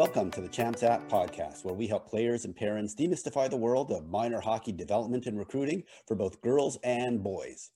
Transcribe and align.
Welcome 0.00 0.30
to 0.30 0.40
the 0.40 0.48
Champs 0.48 0.82
App 0.82 1.06
podcast, 1.10 1.62
where 1.62 1.74
we 1.74 1.86
help 1.86 2.08
players 2.08 2.46
and 2.46 2.56
parents 2.56 2.94
demystify 2.94 3.50
the 3.50 3.58
world 3.58 3.92
of 3.92 4.08
minor 4.08 4.40
hockey 4.40 4.72
development 4.72 5.26
and 5.26 5.38
recruiting 5.38 5.82
for 6.08 6.14
both 6.14 6.40
girls 6.40 6.78
and 6.82 7.22
boys. 7.22 7.68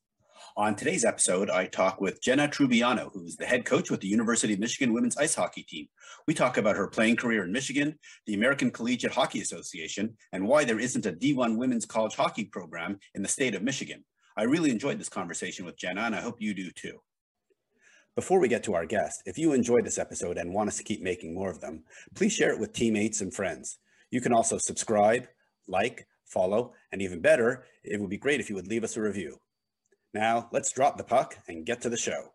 On 0.56 0.74
today's 0.74 1.04
episode, 1.04 1.50
I 1.50 1.66
talk 1.66 2.00
with 2.00 2.22
Jenna 2.22 2.48
Trubiano, 2.48 3.10
who's 3.12 3.36
the 3.36 3.44
head 3.44 3.66
coach 3.66 3.90
with 3.90 4.00
the 4.00 4.08
University 4.08 4.54
of 4.54 4.58
Michigan 4.58 4.94
women's 4.94 5.18
ice 5.18 5.34
hockey 5.34 5.64
team. 5.64 5.86
We 6.26 6.32
talk 6.32 6.56
about 6.56 6.76
her 6.76 6.88
playing 6.88 7.16
career 7.16 7.44
in 7.44 7.52
Michigan, 7.52 7.98
the 8.24 8.32
American 8.32 8.70
Collegiate 8.70 9.12
Hockey 9.12 9.42
Association, 9.42 10.16
and 10.32 10.48
why 10.48 10.64
there 10.64 10.80
isn't 10.80 11.04
a 11.04 11.12
D1 11.12 11.58
women's 11.58 11.84
college 11.84 12.14
hockey 12.14 12.46
program 12.46 12.98
in 13.14 13.20
the 13.20 13.28
state 13.28 13.54
of 13.54 13.62
Michigan. 13.62 14.02
I 14.34 14.44
really 14.44 14.70
enjoyed 14.70 14.98
this 14.98 15.10
conversation 15.10 15.66
with 15.66 15.76
Jenna, 15.76 16.00
and 16.00 16.16
I 16.16 16.22
hope 16.22 16.40
you 16.40 16.54
do 16.54 16.70
too. 16.70 17.00
Before 18.16 18.38
we 18.38 18.46
get 18.46 18.62
to 18.64 18.74
our 18.74 18.86
guest, 18.86 19.24
if 19.26 19.38
you 19.38 19.52
enjoyed 19.52 19.84
this 19.84 19.98
episode 19.98 20.38
and 20.38 20.54
want 20.54 20.68
us 20.68 20.76
to 20.76 20.84
keep 20.84 21.02
making 21.02 21.34
more 21.34 21.50
of 21.50 21.60
them, 21.60 21.82
please 22.14 22.32
share 22.32 22.52
it 22.52 22.60
with 22.60 22.72
teammates 22.72 23.20
and 23.20 23.34
friends. 23.34 23.78
You 24.10 24.20
can 24.20 24.32
also 24.32 24.56
subscribe, 24.56 25.26
like, 25.66 26.06
follow, 26.24 26.74
and 26.92 27.02
even 27.02 27.20
better, 27.20 27.64
it 27.82 28.00
would 28.00 28.10
be 28.10 28.16
great 28.16 28.38
if 28.38 28.48
you 28.48 28.54
would 28.54 28.68
leave 28.68 28.84
us 28.84 28.96
a 28.96 29.00
review. 29.00 29.38
Now, 30.12 30.48
let's 30.52 30.70
drop 30.70 30.96
the 30.96 31.02
puck 31.02 31.38
and 31.48 31.66
get 31.66 31.80
to 31.80 31.90
the 31.90 31.96
show. 31.96 32.30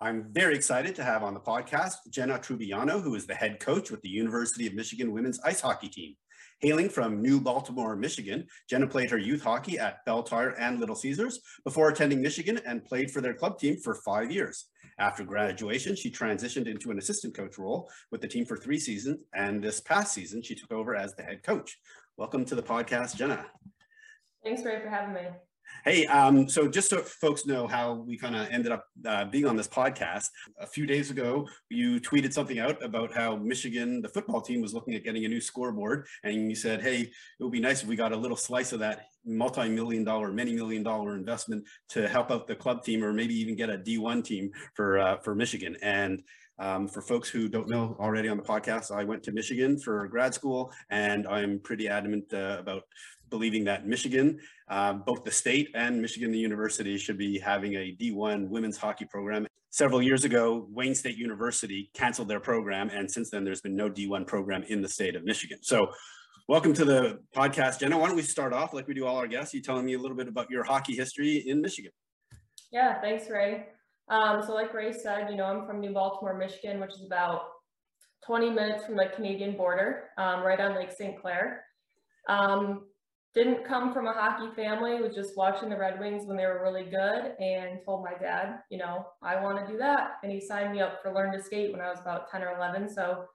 I'm 0.00 0.26
very 0.30 0.54
excited 0.54 0.94
to 0.94 1.02
have 1.02 1.24
on 1.24 1.34
the 1.34 1.40
podcast 1.40 1.96
Jenna 2.10 2.38
Trubiano, 2.38 3.02
who 3.02 3.16
is 3.16 3.26
the 3.26 3.34
head 3.34 3.58
coach 3.58 3.90
with 3.90 4.00
the 4.02 4.08
University 4.08 4.64
of 4.68 4.74
Michigan 4.74 5.10
women's 5.10 5.40
ice 5.40 5.60
hockey 5.60 5.88
team. 5.88 6.14
Hailing 6.60 6.88
from 6.88 7.20
New 7.20 7.40
Baltimore, 7.40 7.96
Michigan, 7.96 8.46
Jenna 8.70 8.86
played 8.86 9.10
her 9.10 9.18
youth 9.18 9.42
hockey 9.42 9.76
at 9.76 10.04
Belle 10.04 10.22
Tire 10.22 10.50
and 10.50 10.78
Little 10.78 10.94
Caesars 10.94 11.40
before 11.64 11.88
attending 11.88 12.22
Michigan 12.22 12.60
and 12.64 12.84
played 12.84 13.10
for 13.10 13.20
their 13.20 13.34
club 13.34 13.58
team 13.58 13.76
for 13.76 13.96
five 13.96 14.30
years. 14.30 14.66
After 15.00 15.24
graduation, 15.24 15.96
she 15.96 16.12
transitioned 16.12 16.68
into 16.68 16.92
an 16.92 16.98
assistant 16.98 17.34
coach 17.34 17.58
role 17.58 17.90
with 18.12 18.20
the 18.20 18.28
team 18.28 18.44
for 18.44 18.56
three 18.56 18.78
seasons, 18.78 19.24
and 19.34 19.60
this 19.60 19.80
past 19.80 20.14
season, 20.14 20.42
she 20.42 20.54
took 20.54 20.70
over 20.70 20.94
as 20.94 21.16
the 21.16 21.24
head 21.24 21.42
coach. 21.42 21.76
Welcome 22.16 22.44
to 22.44 22.54
the 22.54 22.62
podcast, 22.62 23.16
Jenna. 23.16 23.46
Thanks, 24.44 24.64
Ray, 24.64 24.80
for 24.80 24.90
having 24.90 25.14
me. 25.14 25.22
Hey, 25.84 26.06
um, 26.06 26.48
so 26.48 26.68
just 26.68 26.90
so 26.90 26.98
folks 26.98 27.46
know 27.46 27.66
how 27.66 27.94
we 27.94 28.18
kind 28.18 28.36
of 28.36 28.48
ended 28.50 28.72
up 28.72 28.86
uh, 29.06 29.24
being 29.24 29.46
on 29.46 29.56
this 29.56 29.68
podcast, 29.68 30.28
a 30.60 30.66
few 30.66 30.86
days 30.86 31.10
ago, 31.10 31.48
you 31.70 32.00
tweeted 32.00 32.32
something 32.32 32.58
out 32.58 32.82
about 32.82 33.14
how 33.14 33.36
Michigan, 33.36 34.02
the 34.02 34.08
football 34.08 34.40
team, 34.40 34.60
was 34.60 34.74
looking 34.74 34.94
at 34.94 35.04
getting 35.04 35.24
a 35.24 35.28
new 35.28 35.40
scoreboard. 35.40 36.06
And 36.24 36.50
you 36.50 36.56
said, 36.56 36.82
hey, 36.82 37.00
it 37.02 37.42
would 37.42 37.52
be 37.52 37.60
nice 37.60 37.82
if 37.82 37.88
we 37.88 37.96
got 37.96 38.12
a 38.12 38.16
little 38.16 38.36
slice 38.36 38.72
of 38.72 38.80
that 38.80 39.06
multi 39.24 39.68
million 39.68 40.04
dollar, 40.04 40.32
many 40.32 40.52
million 40.52 40.82
dollar 40.82 41.16
investment 41.16 41.64
to 41.90 42.08
help 42.08 42.30
out 42.30 42.46
the 42.46 42.54
club 42.54 42.82
team 42.84 43.04
or 43.04 43.12
maybe 43.12 43.34
even 43.34 43.56
get 43.56 43.70
a 43.70 43.78
D1 43.78 44.24
team 44.24 44.50
for, 44.74 44.98
uh, 44.98 45.18
for 45.18 45.34
Michigan. 45.34 45.76
And 45.82 46.22
um, 46.58 46.88
for 46.88 47.00
folks 47.00 47.28
who 47.28 47.48
don't 47.48 47.68
know 47.68 47.96
already 48.00 48.28
on 48.28 48.36
the 48.36 48.42
podcast, 48.42 48.90
I 48.90 49.04
went 49.04 49.22
to 49.24 49.32
Michigan 49.32 49.78
for 49.78 50.08
grad 50.08 50.34
school, 50.34 50.72
and 50.90 51.26
I'm 51.26 51.60
pretty 51.60 51.88
adamant 51.88 52.32
uh, 52.32 52.56
about 52.58 52.82
believing 53.30 53.64
that 53.64 53.86
Michigan, 53.86 54.38
uh, 54.68 54.94
both 54.94 55.24
the 55.24 55.30
state 55.30 55.70
and 55.74 56.00
Michigan 56.00 56.30
the 56.30 56.38
university 56.38 56.96
should 56.98 57.18
be 57.18 57.38
having 57.38 57.74
a 57.74 57.96
D1 57.98 58.48
women's 58.48 58.76
hockey 58.76 59.04
program. 59.04 59.46
Several 59.70 60.00
years 60.00 60.24
ago, 60.24 60.66
Wayne 60.70 60.94
State 60.94 61.16
University 61.16 61.90
canceled 61.94 62.28
their 62.28 62.40
program, 62.40 62.90
and 62.90 63.10
since 63.10 63.30
then 63.30 63.44
there's 63.44 63.60
been 63.60 63.76
no 63.76 63.90
D1 63.90 64.26
program 64.26 64.62
in 64.64 64.80
the 64.80 64.88
state 64.88 65.14
of 65.14 65.24
Michigan. 65.24 65.58
So 65.62 65.92
welcome 66.48 66.72
to 66.74 66.84
the 66.84 67.20
podcast, 67.36 67.80
Jenna. 67.80 67.98
Why 67.98 68.06
don't 68.06 68.16
we 68.16 68.22
start 68.22 68.52
off 68.52 68.72
like 68.72 68.88
we 68.88 68.94
do 68.94 69.06
all 69.06 69.16
our 69.16 69.26
guests, 69.26 69.52
you 69.52 69.60
telling 69.60 69.84
me 69.84 69.94
a 69.94 69.98
little 69.98 70.16
bit 70.16 70.28
about 70.28 70.50
your 70.50 70.64
hockey 70.64 70.94
history 70.94 71.44
in 71.46 71.60
Michigan. 71.60 71.92
Yeah, 72.72 73.00
thanks, 73.00 73.28
Ray. 73.28 73.66
Um, 74.08 74.42
so 74.42 74.54
like 74.54 74.72
Ray 74.72 74.92
said, 74.92 75.28
you 75.30 75.36
know, 75.36 75.44
I'm 75.44 75.66
from 75.66 75.80
New 75.80 75.92
Baltimore, 75.92 76.36
Michigan, 76.36 76.80
which 76.80 76.92
is 76.92 77.04
about 77.04 77.42
20 78.26 78.50
minutes 78.50 78.84
from 78.84 78.96
the 78.96 79.06
Canadian 79.14 79.56
border, 79.56 80.04
um, 80.18 80.42
right 80.42 80.60
on 80.60 80.74
Lake 80.74 80.90
St. 80.92 81.20
Clair. 81.20 81.64
Um, 82.28 82.87
didn't 83.34 83.64
come 83.64 83.92
from 83.92 84.06
a 84.06 84.12
hockey 84.12 84.54
family, 84.56 85.00
was 85.00 85.14
just 85.14 85.36
watching 85.36 85.68
the 85.68 85.76
Red 85.76 86.00
Wings 86.00 86.26
when 86.26 86.36
they 86.36 86.46
were 86.46 86.62
really 86.62 86.84
good 86.84 87.34
and 87.38 87.78
told 87.84 88.04
my 88.04 88.14
dad, 88.18 88.60
you 88.70 88.78
know, 88.78 89.06
I 89.22 89.40
want 89.40 89.64
to 89.64 89.70
do 89.70 89.78
that. 89.78 90.12
And 90.22 90.32
he 90.32 90.40
signed 90.40 90.72
me 90.72 90.80
up 90.80 91.00
for 91.02 91.12
Learn 91.12 91.32
to 91.32 91.42
Skate 91.42 91.72
when 91.72 91.80
I 91.80 91.90
was 91.90 92.00
about 92.00 92.30
10 92.30 92.42
or 92.42 92.56
11. 92.56 92.88
So 92.88 93.26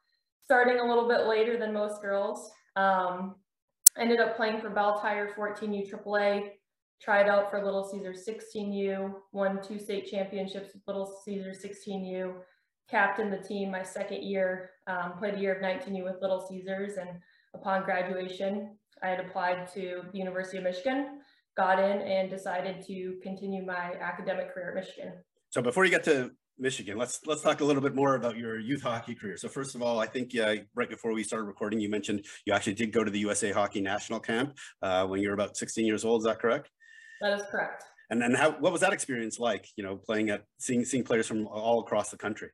starting 0.44 0.80
a 0.80 0.86
little 0.86 1.08
bit 1.08 1.28
later 1.28 1.58
than 1.58 1.74
most 1.74 2.02
girls. 2.02 2.52
Um, 2.76 3.36
ended 3.98 4.20
up 4.20 4.36
playing 4.36 4.60
for 4.60 4.70
Belle 4.70 5.00
Tire 5.00 5.34
14U 5.38 5.90
AAA, 5.90 6.50
tried 7.02 7.30
out 7.30 7.50
for 7.50 7.64
Little 7.64 7.84
Caesar 7.84 8.14
16U, 8.14 9.14
won 9.32 9.62
two 9.62 9.80
state 9.80 10.10
championships 10.10 10.74
with 10.74 10.84
Little 10.88 11.22
Caesar 11.24 11.52
16U, 11.52 12.34
captained 12.90 13.32
the 13.32 13.48
team 13.48 13.72
my 13.72 13.84
second 13.84 14.24
year, 14.24 14.72
um, 14.88 15.14
played 15.18 15.36
a 15.36 15.40
year 15.40 15.54
of 15.54 15.62
19U 15.62 16.04
with 16.04 16.22
Little 16.22 16.46
Caesars, 16.48 16.98
and 16.98 17.10
upon 17.54 17.84
graduation, 17.84 18.78
I 19.04 19.08
had 19.10 19.20
applied 19.20 19.72
to 19.74 20.04
the 20.12 20.18
University 20.18 20.58
of 20.58 20.64
Michigan, 20.64 21.20
got 21.58 21.78
in, 21.78 22.02
and 22.02 22.30
decided 22.30 22.86
to 22.88 23.20
continue 23.22 23.66
my 23.66 23.94
academic 24.02 24.54
career 24.54 24.70
at 24.70 24.76
Michigan. 24.76 25.14
So 25.50 25.62
before 25.62 25.84
you 25.84 25.92
get 25.92 26.04
to 26.06 26.32
Michigan, 26.58 26.98
let's 26.98 27.20
let's 27.26 27.42
talk 27.42 27.60
a 27.60 27.66
little 27.66 27.82
bit 27.82 27.96
more 27.96 28.16
about 28.16 28.38
your 28.38 28.58
youth 28.60 28.82
hockey 28.82 29.14
career. 29.14 29.36
So 29.38 29.50
first 29.50 29.76
of 29.76 29.82
all, 29.82 30.00
I 30.00 30.08
think 30.08 30.36
uh, 30.38 30.56
right 30.74 30.90
before 30.90 31.14
we 31.14 31.24
started 31.24 31.46
recording, 31.46 31.80
you 31.80 31.90
mentioned 31.90 32.26
you 32.46 32.54
actually 32.54 32.76
did 32.76 32.94
go 32.94 33.04
to 33.04 33.12
the 33.12 33.20
USA 33.20 33.52
Hockey 33.52 33.82
National 33.82 34.20
Camp 34.20 34.58
uh, 34.82 35.06
when 35.06 35.22
you 35.22 35.28
were 35.28 35.34
about 35.34 35.58
16 35.58 35.86
years 35.86 36.06
old. 36.06 36.22
Is 36.22 36.26
that 36.26 36.40
correct? 36.40 36.70
That 37.22 37.40
is 37.40 37.46
correct. 37.52 37.84
And 38.10 38.22
then 38.22 38.34
how 38.34 38.52
what 38.52 38.72
was 38.72 38.82
that 38.82 38.94
experience 38.94 39.38
like? 39.38 39.68
You 39.76 39.84
know, 39.84 39.98
playing 39.98 40.30
at 40.30 40.46
seeing 40.60 40.86
seeing 40.86 41.04
players 41.04 41.28
from 41.28 41.48
all 41.48 41.82
across 41.82 42.10
the 42.10 42.18
country. 42.18 42.50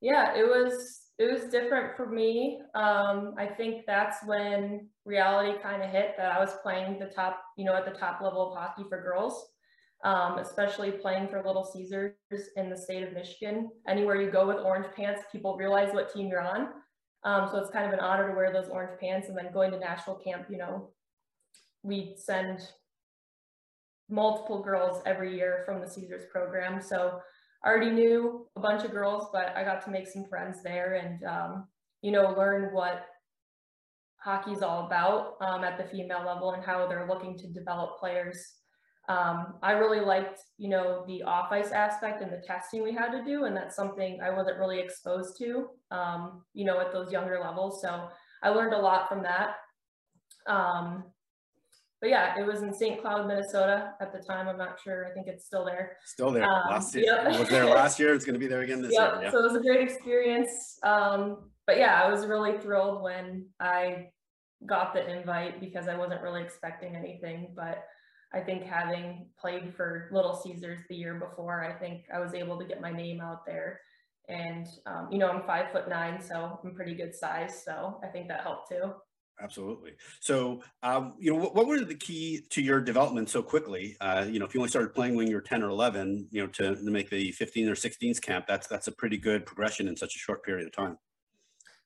Yeah, 0.00 0.34
it 0.36 0.44
was 0.44 1.07
it 1.18 1.32
was 1.32 1.50
different 1.50 1.96
for 1.96 2.06
me. 2.06 2.60
Um, 2.74 3.34
I 3.36 3.46
think 3.46 3.84
that's 3.86 4.24
when 4.24 4.88
reality 5.04 5.58
kind 5.60 5.82
of 5.82 5.90
hit 5.90 6.14
that 6.16 6.30
I 6.30 6.38
was 6.38 6.54
playing 6.62 6.98
the 7.00 7.06
top, 7.06 7.42
you 7.56 7.64
know, 7.64 7.74
at 7.74 7.84
the 7.84 7.98
top 7.98 8.20
level 8.20 8.52
of 8.52 8.56
hockey 8.56 8.84
for 8.88 9.02
girls, 9.02 9.48
um, 10.04 10.38
especially 10.38 10.92
playing 10.92 11.28
for 11.28 11.42
Little 11.44 11.64
Caesars 11.64 12.14
in 12.56 12.70
the 12.70 12.76
state 12.76 13.02
of 13.02 13.12
Michigan. 13.12 13.68
Anywhere 13.88 14.20
you 14.20 14.30
go 14.30 14.46
with 14.46 14.58
orange 14.58 14.86
pants, 14.94 15.22
people 15.32 15.56
realize 15.56 15.92
what 15.92 16.12
team 16.12 16.28
you're 16.28 16.40
on. 16.40 16.68
Um, 17.24 17.48
so 17.50 17.58
it's 17.58 17.70
kind 17.70 17.86
of 17.86 17.92
an 17.92 18.00
honor 18.00 18.28
to 18.28 18.36
wear 18.36 18.52
those 18.52 18.68
orange 18.68 19.00
pants 19.00 19.28
and 19.28 19.36
then 19.36 19.52
going 19.52 19.72
to 19.72 19.78
national 19.78 20.16
camp, 20.16 20.46
you 20.48 20.56
know, 20.56 20.90
we 21.82 22.14
send 22.16 22.60
multiple 24.08 24.62
girls 24.62 25.02
every 25.04 25.36
year 25.36 25.62
from 25.66 25.80
the 25.80 25.88
Caesars 25.88 26.24
program. 26.30 26.80
So 26.80 27.20
I 27.64 27.68
already 27.68 27.90
knew 27.90 28.46
a 28.56 28.60
bunch 28.60 28.84
of 28.84 28.92
girls, 28.92 29.28
but 29.32 29.52
I 29.56 29.64
got 29.64 29.84
to 29.84 29.90
make 29.90 30.06
some 30.06 30.26
friends 30.28 30.62
there 30.62 30.94
and, 30.94 31.24
um, 31.24 31.68
you 32.02 32.12
know, 32.12 32.34
learn 32.36 32.72
what 32.72 33.06
hockey 34.20 34.52
is 34.52 34.62
all 34.62 34.86
about 34.86 35.36
um, 35.40 35.64
at 35.64 35.78
the 35.78 35.84
female 35.84 36.24
level 36.24 36.52
and 36.52 36.64
how 36.64 36.86
they're 36.86 37.08
looking 37.08 37.36
to 37.38 37.48
develop 37.48 37.98
players. 37.98 38.54
Um, 39.08 39.54
I 39.62 39.72
really 39.72 40.00
liked, 40.00 40.40
you 40.58 40.68
know, 40.68 41.04
the 41.06 41.22
off 41.22 41.50
ice 41.50 41.72
aspect 41.72 42.22
and 42.22 42.30
the 42.30 42.42
testing 42.46 42.82
we 42.82 42.92
had 42.92 43.10
to 43.10 43.24
do, 43.24 43.44
and 43.44 43.56
that's 43.56 43.74
something 43.74 44.20
I 44.22 44.30
wasn't 44.30 44.58
really 44.58 44.78
exposed 44.78 45.38
to, 45.38 45.68
um, 45.90 46.42
you 46.52 46.66
know, 46.66 46.78
at 46.80 46.92
those 46.92 47.10
younger 47.10 47.40
levels. 47.40 47.80
So 47.80 48.08
I 48.42 48.50
learned 48.50 48.74
a 48.74 48.78
lot 48.78 49.08
from 49.08 49.22
that. 49.22 49.54
Um, 50.46 51.04
but 52.00 52.10
yeah, 52.10 52.38
it 52.38 52.46
was 52.46 52.62
in 52.62 52.72
St. 52.72 53.00
Cloud, 53.00 53.26
Minnesota 53.26 53.92
at 54.00 54.12
the 54.12 54.20
time. 54.20 54.48
I'm 54.48 54.56
not 54.56 54.78
sure. 54.82 55.06
I 55.06 55.10
think 55.10 55.26
it's 55.26 55.46
still 55.46 55.64
there. 55.64 55.96
Still 56.04 56.30
there. 56.30 56.44
Um, 56.44 56.70
last 56.70 56.94
year. 56.94 57.04
Yep. 57.06 57.34
It 57.34 57.40
was 57.40 57.48
there 57.48 57.66
last 57.66 57.98
year. 57.98 58.14
It's 58.14 58.24
going 58.24 58.34
to 58.34 58.40
be 58.40 58.46
there 58.46 58.60
again 58.60 58.80
this 58.80 58.92
yep. 58.92 59.14
year. 59.14 59.24
Yeah. 59.24 59.30
So 59.30 59.40
it 59.40 59.42
was 59.42 59.56
a 59.56 59.60
great 59.60 59.80
experience. 59.80 60.78
Um, 60.84 61.50
but 61.66 61.76
yeah, 61.76 62.00
I 62.02 62.08
was 62.08 62.26
really 62.26 62.56
thrilled 62.58 63.02
when 63.02 63.46
I 63.58 64.10
got 64.66 64.94
the 64.94 65.08
invite 65.10 65.60
because 65.60 65.88
I 65.88 65.96
wasn't 65.96 66.22
really 66.22 66.42
expecting 66.42 66.94
anything. 66.94 67.52
But 67.56 67.84
I 68.32 68.40
think 68.40 68.62
having 68.62 69.26
played 69.40 69.74
for 69.76 70.08
Little 70.12 70.36
Caesars 70.36 70.80
the 70.88 70.96
year 70.96 71.14
before, 71.14 71.64
I 71.64 71.72
think 71.72 72.04
I 72.14 72.20
was 72.20 72.32
able 72.32 72.58
to 72.60 72.64
get 72.64 72.80
my 72.80 72.92
name 72.92 73.20
out 73.20 73.44
there. 73.44 73.80
And, 74.28 74.66
um, 74.86 75.08
you 75.10 75.18
know, 75.18 75.28
I'm 75.30 75.42
five 75.42 75.72
foot 75.72 75.88
nine, 75.88 76.22
so 76.22 76.60
I'm 76.62 76.74
pretty 76.74 76.94
good 76.94 77.14
size. 77.14 77.64
So 77.64 77.98
I 78.04 78.08
think 78.08 78.28
that 78.28 78.42
helped 78.42 78.68
too. 78.68 78.92
Absolutely. 79.40 79.92
So, 80.20 80.62
um, 80.82 81.14
you 81.18 81.32
know, 81.32 81.38
what, 81.38 81.54
what, 81.54 81.66
were 81.68 81.80
the 81.80 81.94
key 81.94 82.40
to 82.50 82.60
your 82.60 82.80
development 82.80 83.28
so 83.28 83.40
quickly? 83.40 83.96
Uh, 84.00 84.26
you 84.28 84.40
know, 84.40 84.44
if 84.44 84.54
you 84.54 84.60
only 84.60 84.68
started 84.68 84.92
playing 84.92 85.14
when 85.14 85.28
you're 85.28 85.40
10 85.40 85.62
or 85.62 85.68
11, 85.68 86.28
you 86.30 86.42
know, 86.42 86.48
to, 86.48 86.74
to 86.74 86.90
make 86.90 87.08
the 87.08 87.30
15 87.32 87.68
or 87.68 87.74
16s 87.74 88.20
camp, 88.20 88.46
that's 88.48 88.66
that's 88.66 88.88
a 88.88 88.92
pretty 88.92 89.16
good 89.16 89.46
progression 89.46 89.86
in 89.86 89.96
such 89.96 90.16
a 90.16 90.18
short 90.18 90.44
period 90.44 90.66
of 90.66 90.72
time. 90.72 90.98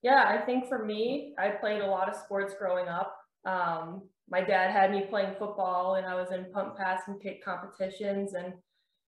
Yeah, 0.03 0.25
I 0.27 0.45
think 0.45 0.67
for 0.67 0.85
me, 0.85 1.35
I 1.39 1.51
played 1.51 1.83
a 1.83 1.87
lot 1.87 2.09
of 2.09 2.17
sports 2.17 2.55
growing 2.59 2.89
up. 2.89 3.15
Um, 3.45 4.03
my 4.29 4.41
dad 4.41 4.71
had 4.71 4.91
me 4.91 5.05
playing 5.09 5.35
football, 5.39 5.97
and 5.97 6.07
I 6.07 6.15
was 6.15 6.33
in 6.33 6.51
pump, 6.53 6.77
pass, 6.77 7.03
and 7.07 7.21
kick 7.21 7.45
competitions, 7.45 8.33
and 8.35 8.55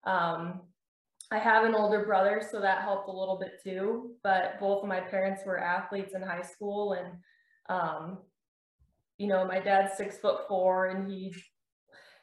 um, 0.05 0.61
I 1.31 1.39
have 1.39 1.65
an 1.65 1.75
older 1.75 2.07
brother, 2.07 2.41
so 2.51 2.61
that 2.61 2.83
helped 2.83 3.09
a 3.09 3.13
little 3.13 3.39
bit 3.39 3.61
too. 3.63 4.13
But 4.23 4.59
both 4.61 4.83
of 4.83 4.89
my 4.89 5.01
parents 5.01 5.43
were 5.45 5.59
athletes 5.59 6.15
in 6.15 6.23
high 6.23 6.43
school, 6.43 6.93
and 6.95 7.09
um, 7.69 8.19
you 9.19 9.27
know, 9.27 9.45
my 9.45 9.61
dad's 9.61 9.97
six 9.97 10.19
foot 10.19 10.49
four 10.49 10.87
and 10.87 11.11
he 11.11 11.35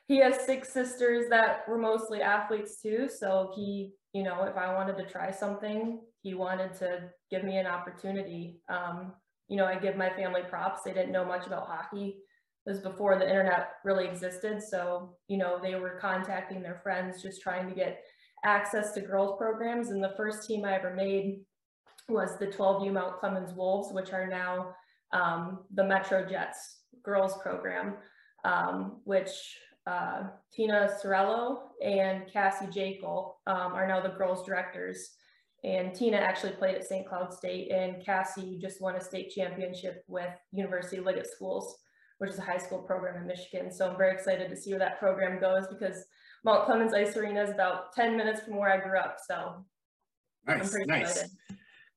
he 0.08 0.18
has 0.20 0.46
six 0.46 0.72
sisters 0.72 1.26
that 1.30 1.68
were 1.68 1.78
mostly 1.78 2.22
athletes 2.22 2.80
too. 2.82 3.10
So 3.10 3.52
he, 3.56 3.94
you 4.14 4.24
know, 4.24 4.44
if 4.44 4.56
I 4.56 4.74
wanted 4.74 4.98
to 4.98 5.06
try 5.06 5.32
something, 5.32 6.00
he 6.22 6.36
wanted 6.36 6.76
to 6.76 7.10
give 7.32 7.44
me 7.44 7.58
an 7.58 7.66
opportunity. 7.66 8.62
Um, 8.70 9.14
you 9.48 9.58
know, 9.58 9.66
I 9.66 9.80
give 9.80 9.96
my 9.96 10.10
family 10.12 10.42
props. 10.48 10.82
They 10.84 10.94
didn't 10.94 11.12
know 11.12 11.26
much 11.26 11.48
about 11.48 11.68
hockey. 11.68 12.18
It 12.66 12.70
was 12.70 12.80
before 12.82 13.18
the 13.18 13.28
internet 13.28 13.70
really 13.84 14.06
existed. 14.06 14.62
So, 14.62 15.16
you 15.28 15.38
know, 15.38 15.60
they 15.62 15.76
were 15.76 16.00
contacting 16.00 16.62
their 16.62 16.80
friends, 16.84 17.22
just 17.22 17.42
trying 17.42 17.68
to 17.68 17.76
get 17.76 18.04
access 18.44 18.94
to 18.94 19.02
girls 19.02 19.38
programs. 19.38 19.90
And 19.90 20.04
the 20.04 20.14
first 20.16 20.48
team 20.48 20.66
I 20.66 20.76
ever 20.76 20.94
made 20.94 21.42
was 22.10 22.38
the 22.38 22.48
12U 22.48 22.92
Mount 22.92 23.20
Clemens 23.20 23.54
Wolves, 23.56 23.92
which 23.92 24.14
are 24.14 24.28
now 24.28 24.76
um, 25.14 25.66
the 25.74 25.84
Metro 25.84 26.28
Jets 26.28 26.75
girls 27.06 27.38
program, 27.42 27.96
um, 28.44 29.02
which 29.04 29.30
uh, 29.88 30.24
Tina 30.52 30.90
Sorello 31.04 31.60
and 31.84 32.24
Cassie 32.32 32.68
Jekyll 32.72 33.38
um, 33.48 33.74
are 33.74 33.88
now 33.88 34.02
the 34.02 34.10
girls 34.10 34.46
directors. 34.46 35.12
And 35.64 35.96
Tina 35.96 36.18
actually 36.18 36.54
played 36.54 36.76
at 36.76 36.86
St. 36.86 37.08
Cloud 37.08 37.34
State 37.34 37.72
and 37.72 38.04
Cassie 38.04 38.60
just 38.62 38.82
won 38.82 38.96
a 38.96 39.02
state 39.02 39.32
championship 39.32 40.04
with 40.08 40.30
University 40.52 41.00
Liggett 41.00 41.28
Schools, 41.28 41.76
which 42.20 42.30
is 42.30 42.38
a 42.38 42.44
high 42.44 42.58
school 42.58 42.80
program 42.80 43.20
in 43.20 43.28
Michigan. 43.28 43.72
So 43.72 43.90
I'm 43.90 43.98
very 43.98 44.14
excited 44.14 44.50
to 44.50 44.56
see 44.56 44.72
where 44.72 44.80
that 44.80 45.00
program 45.00 45.40
goes 45.40 45.66
because 45.68 46.06
Mount 46.44 46.66
Clemens 46.66 46.94
Ice 46.94 47.18
Arena 47.18 47.42
is 47.42 47.50
about 47.50 47.94
10 47.94 48.16
minutes 48.16 48.42
from 48.42 48.58
where 48.58 48.72
I 48.72 48.78
grew 48.78 49.00
up. 49.00 49.18
So 49.28 49.66
nice, 50.46 50.76
nice. 50.86 51.12
Excited. 51.12 51.32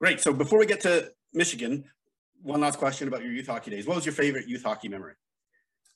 Great. 0.00 0.20
So 0.20 0.32
before 0.32 0.58
we 0.58 0.66
get 0.66 0.80
to 0.82 1.10
Michigan, 1.34 1.84
one 2.42 2.60
last 2.60 2.78
question 2.78 3.08
about 3.08 3.22
your 3.22 3.32
youth 3.32 3.46
hockey 3.46 3.70
days. 3.70 3.86
What 3.86 3.96
was 3.96 4.06
your 4.06 4.14
favorite 4.14 4.48
youth 4.48 4.62
hockey 4.62 4.88
memory? 4.88 5.14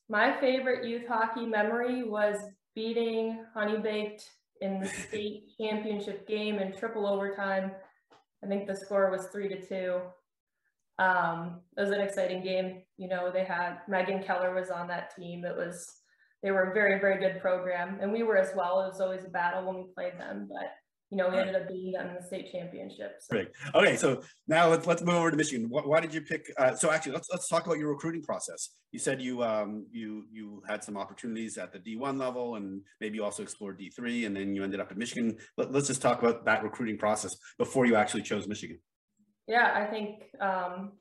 My 0.08 0.38
favorite 0.40 0.86
youth 0.86 1.06
hockey 1.08 1.46
memory 1.46 2.02
was 2.02 2.36
beating 2.74 3.44
Honey 3.54 3.78
Baked 3.78 4.28
in 4.60 4.80
the 4.80 4.86
state 5.08 5.44
championship 5.60 6.26
game 6.26 6.58
in 6.58 6.72
triple 6.72 7.06
overtime. 7.06 7.72
I 8.44 8.48
think 8.48 8.66
the 8.66 8.76
score 8.76 9.10
was 9.10 9.26
three 9.26 9.48
to 9.48 9.60
two. 9.60 10.00
Um, 10.98 11.60
it 11.76 11.80
was 11.80 11.90
an 11.90 12.00
exciting 12.00 12.42
game. 12.42 12.82
You 12.98 13.08
know, 13.08 13.30
they 13.32 13.44
had 13.44 13.78
Megan 13.88 14.22
Keller 14.22 14.54
was 14.54 14.70
on 14.70 14.88
that 14.88 15.14
team. 15.14 15.44
It 15.44 15.56
was 15.56 16.02
they 16.42 16.50
were 16.50 16.70
a 16.70 16.74
very, 16.74 16.98
very 17.00 17.18
good 17.20 17.40
program. 17.40 17.98
And 18.00 18.12
we 18.12 18.24
were 18.24 18.36
as 18.36 18.50
well. 18.56 18.82
It 18.82 18.88
was 18.88 19.00
always 19.00 19.24
a 19.24 19.30
battle 19.30 19.64
when 19.64 19.76
we 19.76 19.84
played 19.94 20.18
them, 20.18 20.48
but 20.50 20.72
you 21.12 21.18
know, 21.18 21.28
we 21.28 21.36
ended 21.36 21.54
up 21.54 21.68
beating 21.68 21.92
them 21.92 22.08
in 22.08 22.14
the 22.14 22.22
state 22.22 22.50
championship. 22.50 23.16
So. 23.20 23.44
Okay, 23.74 23.96
so 23.96 24.22
now 24.48 24.68
let's 24.68 24.86
let's 24.86 25.02
move 25.02 25.16
over 25.16 25.30
to 25.30 25.36
Michigan. 25.36 25.68
Why, 25.68 25.82
why 25.82 26.00
did 26.00 26.14
you 26.14 26.22
pick? 26.22 26.50
Uh, 26.56 26.74
so 26.74 26.90
actually, 26.90 27.12
let's 27.12 27.28
let's 27.30 27.48
talk 27.48 27.66
about 27.66 27.76
your 27.76 27.90
recruiting 27.90 28.22
process. 28.22 28.70
You 28.92 28.98
said 28.98 29.20
you 29.20 29.42
um, 29.42 29.84
you 29.92 30.24
you 30.32 30.62
had 30.66 30.82
some 30.82 30.96
opportunities 30.96 31.58
at 31.58 31.70
the 31.70 31.78
D1 31.78 32.18
level, 32.18 32.54
and 32.54 32.80
maybe 32.98 33.16
you 33.16 33.24
also 33.24 33.42
explored 33.42 33.78
D3, 33.78 34.24
and 34.24 34.34
then 34.34 34.54
you 34.54 34.64
ended 34.64 34.80
up 34.80 34.90
at 34.90 34.96
Michigan. 34.96 35.36
Let, 35.58 35.70
let's 35.70 35.88
just 35.88 36.00
talk 36.00 36.22
about 36.22 36.46
that 36.46 36.64
recruiting 36.64 36.96
process 36.96 37.36
before 37.58 37.84
you 37.84 37.94
actually 37.94 38.22
chose 38.22 38.48
Michigan. 38.48 38.78
Yeah, 39.46 39.70
I 39.74 39.84
think 39.84 40.22
um, 40.40 40.92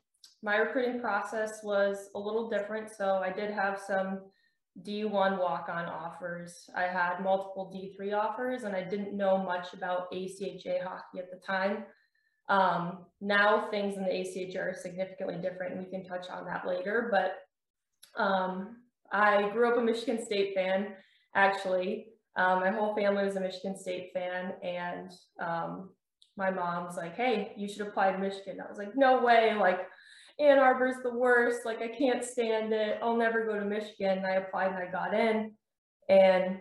my 0.42 0.56
recruiting 0.56 1.00
process 1.00 1.60
was 1.64 2.10
a 2.14 2.18
little 2.18 2.50
different. 2.50 2.90
So 2.90 3.22
I 3.24 3.32
did 3.32 3.50
have 3.50 3.80
some 3.80 4.20
D1 4.80 5.38
walk-on 5.38 5.84
offers. 5.84 6.70
I 6.74 6.84
had 6.84 7.20
multiple 7.20 7.70
D3 7.74 8.16
offers 8.16 8.64
and 8.64 8.74
I 8.74 8.82
didn't 8.82 9.16
know 9.16 9.36
much 9.36 9.74
about 9.74 10.10
ACHA 10.12 10.82
hockey 10.82 11.18
at 11.18 11.30
the 11.30 11.40
time. 11.46 11.84
Um, 12.48 13.06
now 13.20 13.68
things 13.70 13.96
in 13.96 14.04
the 14.04 14.10
ACHA 14.10 14.58
are 14.58 14.74
significantly 14.74 15.36
different. 15.36 15.78
We 15.78 15.90
can 15.90 16.04
touch 16.04 16.28
on 16.30 16.46
that 16.46 16.66
later, 16.66 17.08
but 17.10 18.22
um, 18.22 18.76
I 19.12 19.50
grew 19.50 19.70
up 19.70 19.78
a 19.78 19.82
Michigan 19.82 20.24
State 20.24 20.54
fan, 20.54 20.94
actually. 21.34 22.06
Um, 22.36 22.60
my 22.60 22.70
whole 22.70 22.94
family 22.94 23.24
was 23.24 23.36
a 23.36 23.40
Michigan 23.40 23.76
State 23.76 24.10
fan 24.14 24.54
and 24.62 25.12
um, 25.38 25.90
my 26.36 26.50
mom's 26.50 26.96
like, 26.96 27.14
hey, 27.14 27.52
you 27.56 27.68
should 27.68 27.86
apply 27.86 28.12
to 28.12 28.18
Michigan. 28.18 28.58
I 28.64 28.68
was 28.68 28.78
like, 28.78 28.96
no 28.96 29.22
way, 29.22 29.54
like 29.54 29.80
Ann 30.40 30.58
Arbor's 30.58 30.96
the 31.02 31.14
worst. 31.14 31.64
Like 31.64 31.80
I 31.80 31.88
can't 31.88 32.24
stand 32.24 32.72
it. 32.72 32.98
I'll 33.02 33.16
never 33.16 33.44
go 33.44 33.58
to 33.58 33.64
Michigan. 33.64 34.18
And 34.18 34.26
I 34.26 34.32
applied 34.32 34.68
and 34.68 34.76
I 34.76 34.90
got 34.90 35.14
in 35.14 35.52
and 36.08 36.58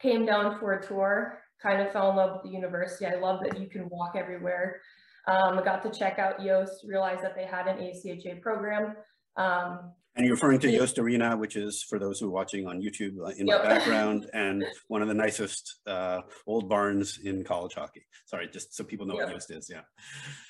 came 0.00 0.26
down 0.26 0.58
for 0.58 0.74
a 0.74 0.86
tour. 0.86 1.38
Kind 1.62 1.80
of 1.80 1.92
fell 1.92 2.10
in 2.10 2.16
love 2.16 2.32
with 2.34 2.50
the 2.50 2.56
university. 2.56 3.06
I 3.06 3.14
love 3.14 3.40
that 3.44 3.60
you 3.60 3.68
can 3.68 3.88
walk 3.88 4.14
everywhere. 4.16 4.80
Um, 5.28 5.58
I 5.58 5.62
got 5.62 5.82
to 5.84 5.90
check 5.96 6.18
out 6.18 6.42
Yost, 6.42 6.84
realized 6.84 7.22
that 7.22 7.36
they 7.36 7.44
had 7.44 7.68
an 7.68 7.78
ACHA 7.78 8.40
program. 8.42 8.96
Um, 9.36 9.92
and 10.14 10.26
you're 10.26 10.34
referring 10.34 10.58
to 10.60 10.70
Yost 10.70 10.98
Arena, 10.98 11.36
which 11.36 11.56
is 11.56 11.82
for 11.88 11.98
those 11.98 12.20
who 12.20 12.26
are 12.26 12.30
watching 12.30 12.66
on 12.66 12.82
YouTube 12.82 13.18
uh, 13.24 13.32
in 13.38 13.46
yep. 13.46 13.62
my 13.62 13.68
background, 13.78 14.28
and 14.34 14.64
one 14.88 15.00
of 15.00 15.08
the 15.08 15.14
nicest 15.14 15.80
uh, 15.86 16.20
old 16.46 16.68
barns 16.68 17.18
in 17.24 17.44
college 17.44 17.72
hockey. 17.74 18.04
Sorry, 18.26 18.48
just 18.52 18.74
so 18.74 18.84
people 18.84 19.06
know 19.06 19.14
yep. 19.14 19.26
what 19.26 19.32
Yost 19.34 19.50
is. 19.50 19.70
Yeah. 19.70 19.80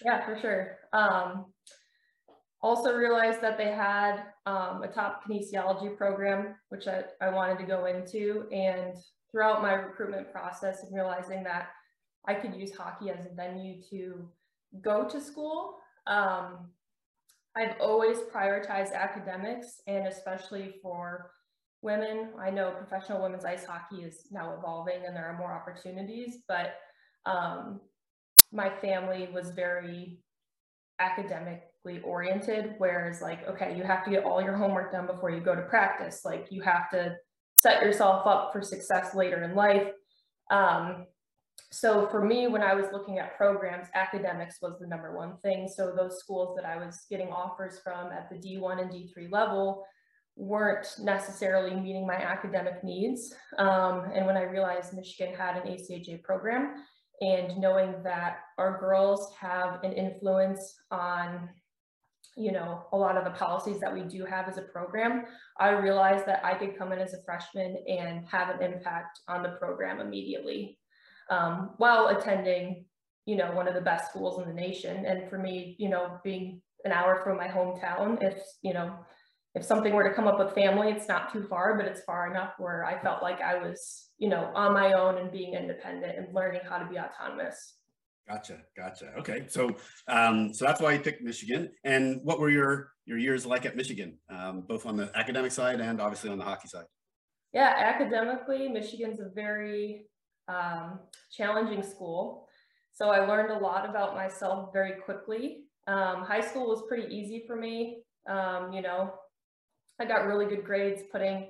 Yeah, 0.04 0.24
for 0.24 0.38
sure. 0.40 0.78
Um, 0.92 1.46
also 2.62 2.94
realized 2.96 3.40
that 3.40 3.58
they 3.58 3.72
had 3.72 4.22
um, 4.46 4.82
a 4.82 4.88
top 4.88 5.24
kinesiology 5.24 5.96
program, 5.96 6.54
which 6.68 6.86
I, 6.86 7.04
I 7.20 7.30
wanted 7.30 7.58
to 7.58 7.64
go 7.64 7.86
into. 7.86 8.44
And 8.52 8.94
throughout 9.30 9.62
my 9.62 9.74
recruitment 9.74 10.30
process 10.32 10.82
and 10.82 10.94
realizing 10.94 11.42
that 11.44 11.70
I 12.26 12.34
could 12.34 12.54
use 12.54 12.74
hockey 12.74 13.10
as 13.10 13.26
a 13.26 13.34
venue 13.34 13.82
to 13.90 14.28
go 14.80 15.08
to 15.08 15.20
school, 15.20 15.78
um, 16.06 16.70
I've 17.56 17.74
always 17.80 18.18
prioritized 18.18 18.94
academics 18.94 19.80
and 19.86 20.06
especially 20.06 20.76
for 20.82 21.32
women. 21.82 22.28
I 22.40 22.50
know 22.50 22.70
professional 22.70 23.20
women's 23.20 23.44
ice 23.44 23.64
hockey 23.64 24.04
is 24.04 24.28
now 24.30 24.54
evolving 24.56 25.04
and 25.04 25.16
there 25.16 25.26
are 25.26 25.36
more 25.36 25.52
opportunities, 25.52 26.38
but 26.46 26.76
um, 27.26 27.80
my 28.52 28.70
family 28.70 29.28
was 29.34 29.50
very 29.50 30.20
academically 31.00 31.71
oriented, 32.04 32.74
whereas 32.78 33.20
like, 33.20 33.46
okay, 33.48 33.76
you 33.76 33.82
have 33.82 34.04
to 34.04 34.10
get 34.10 34.24
all 34.24 34.42
your 34.42 34.56
homework 34.56 34.92
done 34.92 35.06
before 35.06 35.30
you 35.30 35.40
go 35.40 35.54
to 35.54 35.62
practice. 35.62 36.22
Like 36.24 36.46
you 36.50 36.62
have 36.62 36.90
to 36.90 37.16
set 37.54 37.82
yourself 37.82 38.26
up 38.26 38.52
for 38.52 38.62
success 38.62 39.14
later 39.14 39.42
in 39.42 39.54
life. 39.54 39.88
Um, 40.50 41.06
so 41.70 42.06
for 42.08 42.24
me, 42.24 42.48
when 42.48 42.62
I 42.62 42.74
was 42.74 42.86
looking 42.92 43.18
at 43.18 43.36
programs, 43.36 43.88
academics 43.94 44.58
was 44.60 44.78
the 44.78 44.86
number 44.86 45.16
one 45.16 45.36
thing. 45.38 45.68
So 45.68 45.92
those 45.96 46.18
schools 46.18 46.54
that 46.56 46.64
I 46.64 46.76
was 46.76 47.06
getting 47.10 47.28
offers 47.28 47.80
from 47.82 48.12
at 48.12 48.28
the 48.30 48.36
D1 48.36 48.80
and 48.80 48.90
D3 48.90 49.30
level 49.30 49.84
weren't 50.36 50.94
necessarily 51.00 51.74
meeting 51.74 52.06
my 52.06 52.14
academic 52.14 52.82
needs. 52.84 53.34
Um, 53.58 54.10
and 54.14 54.26
when 54.26 54.36
I 54.36 54.42
realized 54.42 54.94
Michigan 54.94 55.34
had 55.34 55.56
an 55.56 55.62
ACHA 55.62 56.22
program, 56.22 56.84
and 57.20 57.56
knowing 57.58 57.94
that 58.02 58.38
our 58.58 58.80
girls 58.80 59.32
have 59.38 59.82
an 59.84 59.92
influence 59.92 60.74
on 60.90 61.48
you 62.36 62.52
know 62.52 62.84
a 62.92 62.96
lot 62.96 63.16
of 63.16 63.24
the 63.24 63.30
policies 63.30 63.78
that 63.80 63.92
we 63.92 64.02
do 64.02 64.24
have 64.24 64.48
as 64.48 64.58
a 64.58 64.62
program 64.62 65.24
i 65.58 65.70
realized 65.70 66.26
that 66.26 66.44
i 66.44 66.54
could 66.54 66.76
come 66.78 66.92
in 66.92 66.98
as 66.98 67.14
a 67.14 67.22
freshman 67.24 67.76
and 67.86 68.26
have 68.26 68.48
an 68.48 68.62
impact 68.62 69.20
on 69.28 69.42
the 69.42 69.50
program 69.50 70.00
immediately 70.00 70.78
um, 71.30 71.70
while 71.76 72.08
attending 72.08 72.84
you 73.26 73.36
know 73.36 73.52
one 73.52 73.68
of 73.68 73.74
the 73.74 73.80
best 73.80 74.10
schools 74.10 74.40
in 74.40 74.48
the 74.48 74.54
nation 74.54 75.04
and 75.06 75.28
for 75.28 75.38
me 75.38 75.76
you 75.78 75.88
know 75.88 76.18
being 76.24 76.60
an 76.84 76.92
hour 76.92 77.20
from 77.22 77.36
my 77.36 77.46
hometown 77.46 78.22
if 78.22 78.38
you 78.62 78.72
know 78.72 78.96
if 79.54 79.64
something 79.64 79.92
were 79.92 80.08
to 80.08 80.14
come 80.14 80.26
up 80.26 80.38
with 80.38 80.54
family, 80.54 80.90
it's 80.90 81.08
not 81.08 81.32
too 81.32 81.42
far, 81.42 81.76
but 81.76 81.86
it's 81.86 82.02
far 82.02 82.30
enough 82.30 82.54
where 82.58 82.84
I 82.84 83.02
felt 83.02 83.22
like 83.22 83.40
I 83.42 83.58
was, 83.58 84.08
you 84.18 84.28
know, 84.28 84.50
on 84.54 84.72
my 84.72 84.94
own 84.94 85.18
and 85.18 85.30
being 85.30 85.54
independent 85.54 86.16
and 86.16 86.34
learning 86.34 86.62
how 86.68 86.78
to 86.78 86.88
be 86.88 86.98
autonomous. 86.98 87.74
Gotcha, 88.32 88.58
gotcha. 88.74 89.12
Okay, 89.18 89.44
so 89.46 89.76
um, 90.08 90.54
so 90.54 90.64
that's 90.64 90.80
why 90.80 90.94
you 90.94 91.00
picked 91.00 91.22
Michigan. 91.22 91.70
And 91.84 92.20
what 92.24 92.40
were 92.40 92.48
your 92.48 92.92
your 93.04 93.18
years 93.18 93.44
like 93.44 93.66
at 93.66 93.76
Michigan, 93.76 94.18
um, 94.30 94.64
both 94.66 94.86
on 94.86 94.96
the 94.96 95.10
academic 95.14 95.52
side 95.52 95.80
and 95.80 96.00
obviously 96.00 96.30
on 96.30 96.38
the 96.38 96.44
hockey 96.44 96.68
side? 96.68 96.86
Yeah, 97.52 97.74
academically, 97.76 98.68
Michigan's 98.68 99.20
a 99.20 99.28
very 99.34 100.06
um, 100.48 101.00
challenging 101.30 101.82
school. 101.82 102.48
So 102.92 103.10
I 103.10 103.26
learned 103.26 103.50
a 103.50 103.58
lot 103.58 103.88
about 103.88 104.14
myself 104.14 104.70
very 104.72 105.00
quickly. 105.04 105.64
Um, 105.86 106.22
high 106.22 106.40
school 106.40 106.68
was 106.68 106.84
pretty 106.88 107.14
easy 107.14 107.44
for 107.46 107.56
me. 107.56 107.98
Um, 108.26 108.72
you 108.72 108.80
know, 108.80 109.12
I 110.00 110.06
got 110.06 110.26
really 110.26 110.46
good 110.46 110.64
grades 110.64 111.02
putting, 111.12 111.48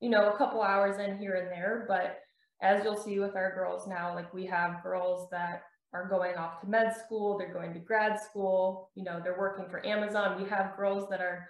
you 0.00 0.10
know, 0.10 0.30
a 0.30 0.36
couple 0.36 0.60
hours 0.60 0.98
in 0.98 1.16
here 1.16 1.36
and 1.36 1.50
there. 1.50 1.86
But 1.88 2.18
as 2.60 2.84
you'll 2.84 3.00
see 3.00 3.18
with 3.18 3.36
our 3.36 3.54
girls 3.54 3.86
now, 3.88 4.14
like 4.14 4.34
we 4.34 4.44
have 4.44 4.82
girls 4.82 5.26
that 5.30 5.62
are 5.92 6.08
going 6.08 6.36
off 6.36 6.60
to 6.60 6.68
med 6.68 6.94
school, 6.96 7.36
they're 7.36 7.52
going 7.52 7.72
to 7.74 7.80
grad 7.80 8.20
school, 8.20 8.90
you 8.94 9.04
know, 9.04 9.20
they're 9.22 9.38
working 9.38 9.68
for 9.68 9.84
Amazon. 9.86 10.40
We 10.40 10.48
have 10.48 10.76
girls 10.76 11.08
that 11.10 11.20
are 11.20 11.48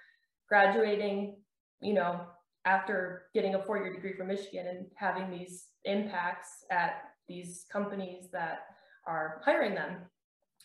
graduating, 0.48 1.36
you 1.80 1.94
know, 1.94 2.20
after 2.64 3.24
getting 3.34 3.54
a 3.54 3.62
four-year 3.62 3.92
degree 3.92 4.14
from 4.14 4.28
Michigan 4.28 4.66
and 4.66 4.86
having 4.96 5.30
these 5.30 5.66
impacts 5.84 6.64
at 6.70 7.02
these 7.28 7.66
companies 7.72 8.28
that 8.32 8.60
are 9.06 9.40
hiring 9.44 9.74
them 9.74 9.96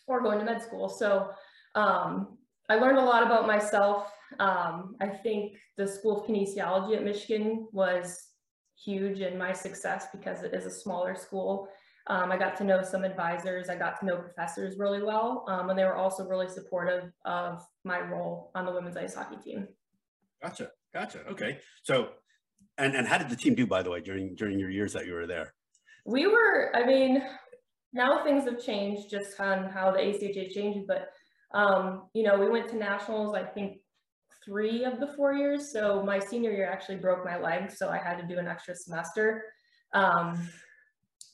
or 0.06 0.22
going 0.22 0.38
to 0.38 0.44
med 0.44 0.62
school. 0.62 0.88
So 0.88 1.30
um, 1.74 2.38
I 2.68 2.76
learned 2.76 2.98
a 2.98 3.04
lot 3.04 3.22
about 3.22 3.46
myself 3.46 4.10
um, 4.38 4.96
I 5.00 5.08
think 5.08 5.56
the 5.76 5.86
School 5.86 6.20
of 6.20 6.26
Kinesiology 6.26 6.96
at 6.96 7.04
Michigan 7.04 7.68
was 7.72 8.28
huge 8.82 9.20
in 9.20 9.38
my 9.38 9.52
success 9.52 10.06
because 10.12 10.42
it 10.42 10.52
is 10.52 10.66
a 10.66 10.70
smaller 10.70 11.14
school. 11.14 11.68
Um, 12.08 12.30
I 12.30 12.36
got 12.36 12.56
to 12.58 12.64
know 12.64 12.82
some 12.82 13.02
advisors. 13.02 13.68
I 13.68 13.74
got 13.74 13.98
to 14.00 14.06
know 14.06 14.16
professors 14.16 14.78
really 14.78 15.02
well, 15.02 15.44
um, 15.48 15.70
and 15.70 15.78
they 15.78 15.84
were 15.84 15.96
also 15.96 16.24
really 16.26 16.48
supportive 16.48 17.10
of 17.24 17.62
my 17.84 18.00
role 18.00 18.52
on 18.54 18.64
the 18.64 18.72
women's 18.72 18.96
ice 18.96 19.14
hockey 19.14 19.36
team. 19.36 19.66
Gotcha, 20.42 20.70
gotcha. 20.94 21.20
Okay, 21.30 21.58
so 21.82 22.10
and 22.78 22.94
and 22.94 23.08
how 23.08 23.18
did 23.18 23.28
the 23.28 23.36
team 23.36 23.54
do, 23.54 23.66
by 23.66 23.82
the 23.82 23.90
way, 23.90 24.00
during 24.00 24.34
during 24.34 24.58
your 24.58 24.70
years 24.70 24.92
that 24.92 25.06
you 25.06 25.14
were 25.14 25.26
there? 25.26 25.54
We 26.04 26.28
were, 26.28 26.70
I 26.76 26.86
mean, 26.86 27.22
now 27.92 28.22
things 28.22 28.44
have 28.44 28.62
changed 28.62 29.10
just 29.10 29.40
on 29.40 29.68
how 29.68 29.90
the 29.90 29.98
ACHA 29.98 30.52
changes, 30.52 30.84
but 30.86 31.08
um, 31.52 32.08
you 32.14 32.22
know, 32.22 32.38
we 32.38 32.48
went 32.48 32.68
to 32.68 32.76
nationals. 32.76 33.34
I 33.34 33.42
think 33.42 33.78
three 34.44 34.84
of 34.84 35.00
the 35.00 35.08
four 35.08 35.34
years. 35.34 35.72
So 35.72 36.02
my 36.04 36.20
senior 36.20 36.52
year 36.52 36.70
actually 36.70 36.98
broke 36.98 37.24
my 37.24 37.38
leg, 37.38 37.72
so 37.72 37.88
I 37.88 37.98
had 37.98 38.16
to 38.18 38.26
do 38.26 38.38
an 38.38 38.46
extra 38.46 38.76
semester. 38.76 39.44
Um, 39.92 40.48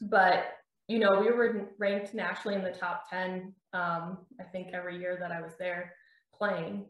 but 0.01 0.45
you 0.89 0.99
know, 0.99 1.21
we 1.21 1.31
were 1.31 1.69
ranked 1.79 2.15
nationally 2.15 2.57
in 2.57 2.65
the 2.65 2.71
top 2.71 3.09
10, 3.09 3.55
um, 3.73 4.19
I 4.41 4.45
think 4.51 4.69
every 4.73 4.99
year 4.99 5.17
that 5.21 5.33
I 5.33 5.41
was 5.41 5.53
there 5.59 5.95
playing, 6.37 6.87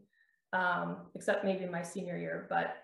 um, 0.52 0.96
except 1.14 1.44
maybe 1.44 1.66
my 1.66 1.82
senior 1.82 2.16
year. 2.16 2.46
But 2.48 2.76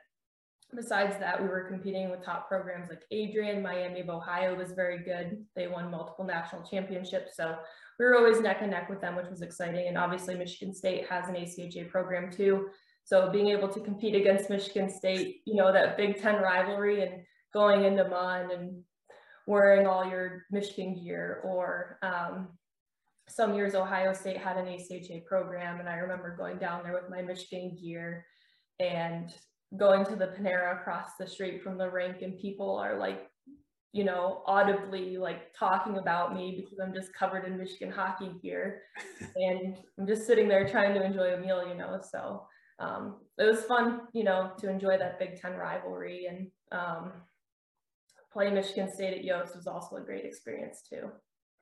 besides 0.75 1.19
that, 1.19 1.41
we 1.41 1.49
were 1.49 1.65
competing 1.65 2.11
with 2.11 2.25
top 2.25 2.49
programs 2.49 2.89
like 2.89 3.03
Adrian, 3.11 3.63
Miami 3.63 4.01
of 4.01 4.11
Ohio 4.11 4.55
was 4.55 4.73
very 4.73 4.99
good. 4.99 5.45
They 5.57 5.67
won 5.67 5.91
multiple 5.91 6.25
national 6.25 6.63
championships. 6.63 7.37
So 7.37 7.57
we 7.99 8.05
were 8.05 8.17
always 8.17 8.41
neck 8.41 8.59
and 8.61 8.71
neck 8.71 8.89
with 8.89 9.01
them, 9.01 9.17
which 9.17 9.31
was 9.31 9.43
exciting. 9.43 9.89
And 9.89 9.99
obviously 9.99 10.35
Michigan 10.35 10.75
State 10.75 11.09
has 11.09 11.29
an 11.29 11.35
ACHA 11.35 11.91
program 11.91 12.31
too. 12.31 12.69
So 13.05 13.31
being 13.31 13.49
able 13.49 13.69
to 13.69 13.81
compete 13.81 14.15
against 14.15 14.51
Michigan 14.51 14.91
State, 14.91 15.41
you 15.47 15.55
know, 15.55 15.73
that 15.73 15.97
Big 15.97 16.21
Ten 16.21 16.37
rivalry 16.43 17.03
and 17.03 17.23
going 17.55 17.85
into 17.85 18.07
Munn 18.07 18.51
and 18.51 18.83
wearing 19.49 19.87
all 19.87 20.05
your 20.05 20.45
Michigan 20.51 20.95
gear 20.95 21.41
or 21.43 21.99
um, 22.03 22.49
some 23.31 23.55
years 23.55 23.75
Ohio 23.75 24.13
State 24.13 24.37
had 24.37 24.59
an 24.59 24.67
ACHA 24.67 25.25
program 25.25 25.81
and 25.81 25.89
I 25.89 25.95
remember 25.95 26.37
going 26.37 26.59
down 26.59 26.83
there 26.83 26.93
with 26.93 27.09
my 27.09 27.23
Michigan 27.23 27.75
gear 27.83 28.27
and 28.79 29.33
going 29.79 30.05
to 30.05 30.17
the 30.17 30.27
Panera 30.27 30.79
across 30.79 31.13
the 31.19 31.27
street 31.27 31.63
from 31.63 31.79
the 31.79 31.89
rink 31.89 32.21
and 32.21 32.39
people 32.39 32.77
are 32.77 32.99
like, 32.99 33.27
you 33.95 34.05
know, 34.05 34.43
audibly 34.45 35.17
like 35.17 35.55
talking 35.59 35.97
about 35.97 36.35
me 36.35 36.55
because 36.55 36.79
I'm 36.79 36.93
just 36.93 37.15
covered 37.15 37.47
in 37.47 37.57
Michigan 37.57 37.91
hockey 37.91 38.33
gear 38.43 38.83
and 39.37 39.79
I'm 39.99 40.07
just 40.07 40.27
sitting 40.27 40.47
there 40.47 40.69
trying 40.69 40.93
to 40.93 41.03
enjoy 41.03 41.33
a 41.33 41.41
meal, 41.41 41.67
you 41.67 41.75
know, 41.75 42.03
so 42.03 42.47
um, 42.81 43.17
it 43.39 43.45
was 43.45 43.63
fun, 43.63 44.03
you 44.13 44.25
know, 44.25 44.53
to 44.59 44.69
enjoy 44.69 44.99
that 44.99 45.19
Big 45.19 45.41
Ten 45.41 45.55
rivalry 45.55 46.27
and 46.27 46.51
um, 46.71 47.13
play 48.39 48.51
Michigan 48.53 48.89
State 48.93 49.19
at 49.19 49.25
Yost 49.25 49.57
was 49.57 49.67
also 49.67 49.97
a 49.97 50.01
great 50.01 50.25
experience 50.25 50.83
too. 50.89 51.11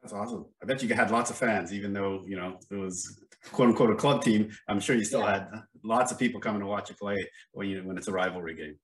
That's 0.02 0.12
awesome. 0.12 0.44
I 0.62 0.66
bet 0.66 0.82
you 0.82 0.94
had 0.94 1.10
lots 1.10 1.30
of 1.30 1.36
fans, 1.36 1.72
even 1.72 1.94
though, 1.94 2.22
you 2.26 2.36
know, 2.36 2.58
it 2.70 2.76
was 2.76 3.24
quote 3.50 3.70
unquote 3.70 3.90
a 3.90 3.94
club 3.94 4.22
team. 4.22 4.50
I'm 4.68 4.78
sure 4.78 4.94
you 4.94 5.04
still 5.04 5.20
yeah. 5.20 5.32
had 5.32 5.48
lots 5.82 6.12
of 6.12 6.18
people 6.18 6.38
coming 6.38 6.60
to 6.60 6.66
watch 6.66 6.90
you 6.90 6.96
play 6.96 7.16
when 7.52 7.68
you 7.68 7.80
when 7.82 7.96
it's 7.96 8.08
a 8.08 8.12
rivalry 8.12 8.54
game. 8.54 8.76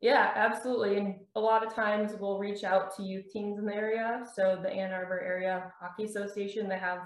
Yeah, 0.00 0.32
absolutely. 0.34 0.98
And 0.98 1.14
a 1.36 1.40
lot 1.40 1.64
of 1.64 1.72
times 1.72 2.12
we'll 2.18 2.38
reach 2.38 2.64
out 2.64 2.94
to 2.96 3.04
youth 3.04 3.26
teams 3.32 3.58
in 3.58 3.64
the 3.64 3.74
area. 3.74 4.24
So 4.34 4.58
the 4.60 4.70
Ann 4.70 4.92
Arbor 4.92 5.20
Area 5.20 5.72
Hockey 5.80 6.04
Association, 6.04 6.68
they 6.68 6.78
have 6.78 6.98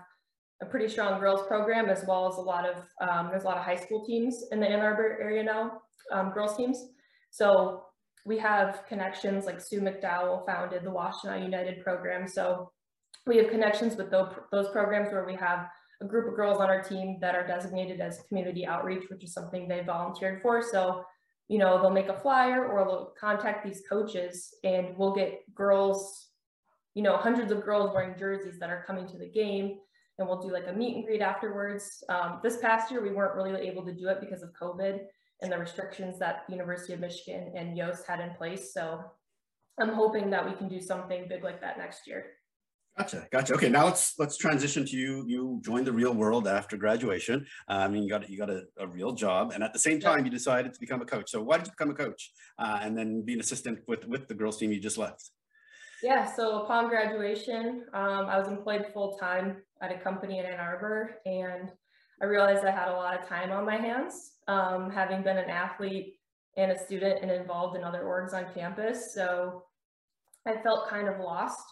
a 0.62 0.66
pretty 0.66 0.88
strong 0.88 1.20
girls 1.20 1.46
program 1.46 1.90
as 1.90 2.02
well 2.08 2.26
as 2.28 2.36
a 2.36 2.40
lot 2.40 2.66
of, 2.66 2.76
um, 3.06 3.28
there's 3.30 3.44
a 3.44 3.46
lot 3.46 3.58
of 3.58 3.64
high 3.64 3.76
school 3.76 4.04
teams 4.04 4.44
in 4.52 4.58
the 4.58 4.66
Ann 4.66 4.80
Arbor 4.80 5.18
area 5.20 5.44
now, 5.44 5.82
um, 6.12 6.30
girls 6.30 6.56
teams. 6.56 6.88
So 7.30 7.84
we 8.26 8.38
have 8.38 8.82
connections 8.88 9.46
like 9.46 9.60
Sue 9.60 9.80
McDowell 9.80 10.44
founded 10.46 10.84
the 10.84 10.90
Washtenaw 10.90 11.42
United 11.42 11.82
program. 11.82 12.28
So 12.28 12.70
we 13.26 13.36
have 13.38 13.50
connections 13.50 13.96
with 13.96 14.10
those, 14.10 14.68
programs 14.72 15.12
where 15.12 15.24
we 15.24 15.34
have 15.36 15.66
a 16.02 16.06
group 16.06 16.28
of 16.28 16.36
girls 16.36 16.58
on 16.58 16.68
our 16.68 16.82
team 16.82 17.18
that 17.20 17.34
are 17.34 17.46
designated 17.46 18.00
as 18.00 18.22
community 18.28 18.66
outreach, 18.66 19.04
which 19.10 19.24
is 19.24 19.32
something 19.32 19.68
they 19.68 19.82
volunteered 19.82 20.40
for. 20.42 20.62
So, 20.62 21.04
you 21.48 21.58
know, 21.58 21.80
they'll 21.80 21.90
make 21.90 22.08
a 22.08 22.18
flyer 22.18 22.66
or 22.66 22.84
they'll 22.84 23.12
contact 23.20 23.64
these 23.64 23.82
coaches 23.88 24.54
and 24.64 24.96
we'll 24.96 25.14
get 25.14 25.40
girls, 25.54 26.28
you 26.94 27.02
know, 27.02 27.16
hundreds 27.16 27.52
of 27.52 27.64
girls 27.64 27.92
wearing 27.92 28.18
jerseys 28.18 28.58
that 28.58 28.70
are 28.70 28.84
coming 28.86 29.06
to 29.08 29.18
the 29.18 29.28
game 29.28 29.78
and 30.18 30.28
we'll 30.28 30.40
do 30.40 30.52
like 30.52 30.66
a 30.68 30.72
meet 30.72 30.96
and 30.96 31.04
greet 31.04 31.22
afterwards. 31.22 32.04
Um, 32.08 32.40
this 32.42 32.58
past 32.58 32.90
year, 32.90 33.02
we 33.02 33.12
weren't 33.12 33.34
really 33.34 33.66
able 33.66 33.84
to 33.84 33.92
do 33.92 34.08
it 34.08 34.20
because 34.20 34.42
of 34.42 34.50
COVID 34.60 35.00
and 35.42 35.50
the 35.50 35.58
restrictions 35.58 36.18
that 36.18 36.44
the 36.46 36.52
University 36.54 36.92
of 36.92 37.00
Michigan 37.00 37.52
and 37.56 37.76
Yost 37.76 38.06
had 38.06 38.20
in 38.20 38.34
place. 38.34 38.72
So 38.72 39.00
I'm 39.80 39.90
hoping 39.90 40.30
that 40.30 40.44
we 40.44 40.54
can 40.54 40.68
do 40.68 40.80
something 40.80 41.26
big 41.28 41.42
like 41.42 41.60
that 41.60 41.78
next 41.78 42.06
year. 42.06 42.26
Gotcha, 42.98 43.26
gotcha. 43.30 43.54
Okay, 43.54 43.68
now 43.68 43.84
let's 43.84 44.18
let's 44.18 44.36
transition 44.36 44.84
to 44.84 44.96
you. 44.96 45.24
You 45.26 45.60
joined 45.64 45.86
the 45.86 45.92
real 45.92 46.12
world 46.12 46.48
after 46.48 46.76
graduation. 46.76 47.46
Uh, 47.68 47.84
I 47.84 47.88
mean, 47.88 48.02
you 48.02 48.10
got 48.10 48.28
you 48.28 48.36
got 48.36 48.50
a, 48.50 48.64
a, 48.78 48.86
real 48.86 49.12
job, 49.12 49.52
and 49.54 49.62
at 49.62 49.72
the 49.72 49.78
same 49.78 50.00
time, 50.00 50.24
you 50.24 50.30
decided 50.30 50.74
to 50.74 50.80
become 50.80 51.00
a 51.00 51.06
coach. 51.06 51.30
So 51.30 51.40
why 51.40 51.58
did 51.58 51.68
you 51.68 51.72
become 51.72 51.90
a 51.90 51.94
coach, 51.94 52.32
uh, 52.58 52.80
and 52.82 52.98
then 52.98 53.22
be 53.24 53.34
an 53.34 53.40
assistant 53.40 53.78
with 53.86 54.06
with 54.06 54.26
the 54.26 54.34
girls 54.34 54.58
team 54.58 54.72
you 54.72 54.80
just 54.80 54.98
left? 54.98 55.30
Yeah, 56.02 56.30
so 56.30 56.62
upon 56.62 56.88
graduation, 56.88 57.84
um, 57.94 58.26
I 58.26 58.38
was 58.38 58.48
employed 58.48 58.86
full 58.92 59.16
time 59.18 59.62
at 59.80 59.92
a 59.92 59.98
company 59.98 60.38
in 60.38 60.44
Ann 60.44 60.58
Arbor, 60.58 61.20
and 61.24 61.70
I 62.22 62.26
realized 62.26 62.64
I 62.64 62.70
had 62.70 62.88
a 62.88 62.96
lot 62.96 63.18
of 63.18 63.26
time 63.26 63.50
on 63.50 63.64
my 63.64 63.76
hands, 63.76 64.32
um, 64.46 64.90
having 64.90 65.22
been 65.22 65.38
an 65.38 65.48
athlete 65.48 66.16
and 66.56 66.72
a 66.72 66.78
student 66.78 67.22
and 67.22 67.30
involved 67.30 67.76
in 67.76 67.84
other 67.84 68.02
orgs 68.02 68.34
on 68.34 68.52
campus. 68.52 69.14
So 69.14 69.64
I 70.46 70.60
felt 70.62 70.88
kind 70.88 71.08
of 71.08 71.18
lost. 71.20 71.64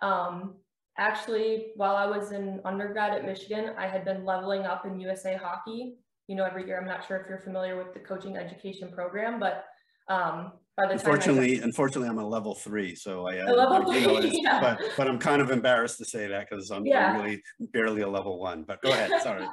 Um, 0.00 0.56
actually, 0.98 1.72
while 1.76 1.96
I 1.96 2.06
was 2.06 2.32
in 2.32 2.60
undergrad 2.64 3.12
at 3.12 3.24
Michigan, 3.24 3.70
I 3.76 3.86
had 3.86 4.04
been 4.04 4.24
leveling 4.24 4.62
up 4.62 4.86
in 4.86 5.00
USA 5.00 5.36
Hockey. 5.36 5.98
You 6.26 6.36
know, 6.36 6.44
every 6.44 6.66
year, 6.66 6.78
I'm 6.80 6.86
not 6.86 7.06
sure 7.06 7.18
if 7.18 7.28
you're 7.28 7.40
familiar 7.40 7.76
with 7.76 7.92
the 7.92 8.00
coaching 8.00 8.36
education 8.36 8.90
program, 8.92 9.38
but 9.38 9.66
um, 10.08 10.52
by 10.76 10.86
the 10.86 10.92
unfortunately, 10.92 11.56
time 11.56 11.64
unfortunately, 11.64 12.08
I'm 12.08 12.18
a 12.18 12.26
level 12.26 12.54
three, 12.54 12.94
so 12.94 13.26
I. 13.26 13.40
Uh, 13.40 13.52
level 13.52 13.94
you 13.94 14.00
know, 14.06 14.20
three, 14.20 14.40
yeah. 14.42 14.60
But 14.60 14.80
but 14.96 15.06
I'm 15.06 15.18
kind 15.18 15.42
of 15.42 15.50
embarrassed 15.50 15.98
to 15.98 16.04
say 16.06 16.26
that 16.28 16.48
because 16.48 16.70
I'm, 16.70 16.86
yeah. 16.86 17.20
really 17.20 17.42
barely 17.72 18.02
a 18.02 18.08
level 18.08 18.38
one. 18.38 18.64
But 18.66 18.80
go 18.80 18.90
ahead. 18.90 19.10
Sorry. 19.22 19.46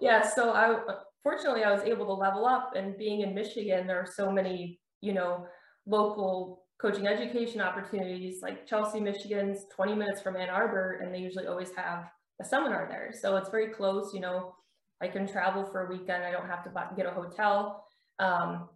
yeah. 0.00 0.22
So 0.22 0.52
I 0.52 0.94
fortunately 1.24 1.64
I 1.64 1.72
was 1.72 1.82
able 1.82 2.06
to 2.06 2.12
level 2.12 2.46
up, 2.46 2.74
and 2.76 2.96
being 2.96 3.22
in 3.22 3.34
Michigan, 3.34 3.88
there 3.88 3.98
are 3.98 4.06
so 4.06 4.30
many 4.30 4.78
you 5.00 5.12
know 5.12 5.46
local 5.86 6.64
coaching 6.80 7.08
education 7.08 7.60
opportunities. 7.60 8.40
Like 8.40 8.66
Chelsea, 8.68 9.00
Michigan's 9.00 9.66
20 9.74 9.94
minutes 9.94 10.22
from 10.22 10.36
Ann 10.36 10.48
Arbor, 10.48 11.00
and 11.02 11.12
they 11.12 11.18
usually 11.18 11.48
always 11.48 11.70
have 11.76 12.04
a 12.40 12.44
seminar 12.44 12.86
there. 12.88 13.12
So 13.20 13.36
it's 13.36 13.50
very 13.50 13.68
close. 13.68 14.14
You 14.14 14.20
know, 14.20 14.54
I 15.02 15.08
can 15.08 15.26
travel 15.26 15.64
for 15.64 15.86
a 15.86 15.90
weekend. 15.90 16.22
I 16.22 16.30
don't 16.30 16.46
have 16.46 16.62
to 16.64 16.70
get 16.96 17.06
a 17.06 17.10
hotel. 17.10 17.84
Um, 18.20 18.68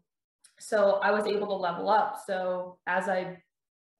so 0.58 1.00
I 1.02 1.11
was 1.11 1.26
able 1.26 1.46
to 1.49 1.54
level 1.54 1.88
up. 1.88 2.18
So 2.26 2.78
as 2.87 3.08
I, 3.08 3.38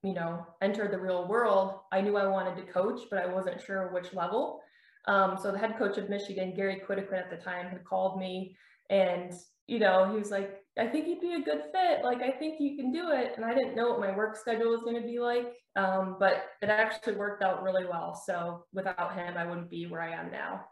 you 0.03 0.13
know, 0.13 0.45
entered 0.61 0.91
the 0.91 0.99
real 0.99 1.27
world, 1.27 1.79
I 1.91 2.01
knew 2.01 2.17
I 2.17 2.27
wanted 2.27 2.55
to 2.57 2.71
coach, 2.71 3.01
but 3.09 3.19
I 3.19 3.25
wasn't 3.25 3.61
sure 3.61 3.91
which 3.91 4.13
level. 4.13 4.61
Um, 5.07 5.37
so 5.41 5.51
the 5.51 5.57
head 5.57 5.77
coach 5.77 5.97
of 5.97 6.09
Michigan, 6.09 6.53
Gary 6.55 6.81
Quittaquin 6.87 7.19
at 7.19 7.29
the 7.29 7.37
time, 7.37 7.67
had 7.67 7.83
called 7.83 8.19
me 8.19 8.55
and, 8.89 9.33
you 9.67 9.79
know, 9.79 10.11
he 10.11 10.17
was 10.17 10.31
like, 10.31 10.61
I 10.77 10.87
think 10.87 11.07
you'd 11.07 11.21
be 11.21 11.33
a 11.33 11.41
good 11.41 11.63
fit. 11.71 12.03
Like, 12.03 12.21
I 12.21 12.31
think 12.31 12.59
you 12.59 12.75
can 12.75 12.91
do 12.91 13.11
it. 13.11 13.33
And 13.35 13.45
I 13.45 13.53
didn't 13.53 13.75
know 13.75 13.89
what 13.89 13.99
my 13.99 14.15
work 14.15 14.35
schedule 14.35 14.71
was 14.71 14.81
going 14.81 15.01
to 15.01 15.07
be 15.07 15.19
like, 15.19 15.53
um, 15.75 16.17
but 16.19 16.45
it 16.61 16.69
actually 16.69 17.15
worked 17.15 17.43
out 17.43 17.63
really 17.63 17.85
well. 17.85 18.13
So 18.25 18.65
without 18.73 19.15
him, 19.15 19.37
I 19.37 19.45
wouldn't 19.45 19.69
be 19.69 19.87
where 19.87 20.01
I 20.01 20.11
am 20.11 20.31
now. 20.31 20.65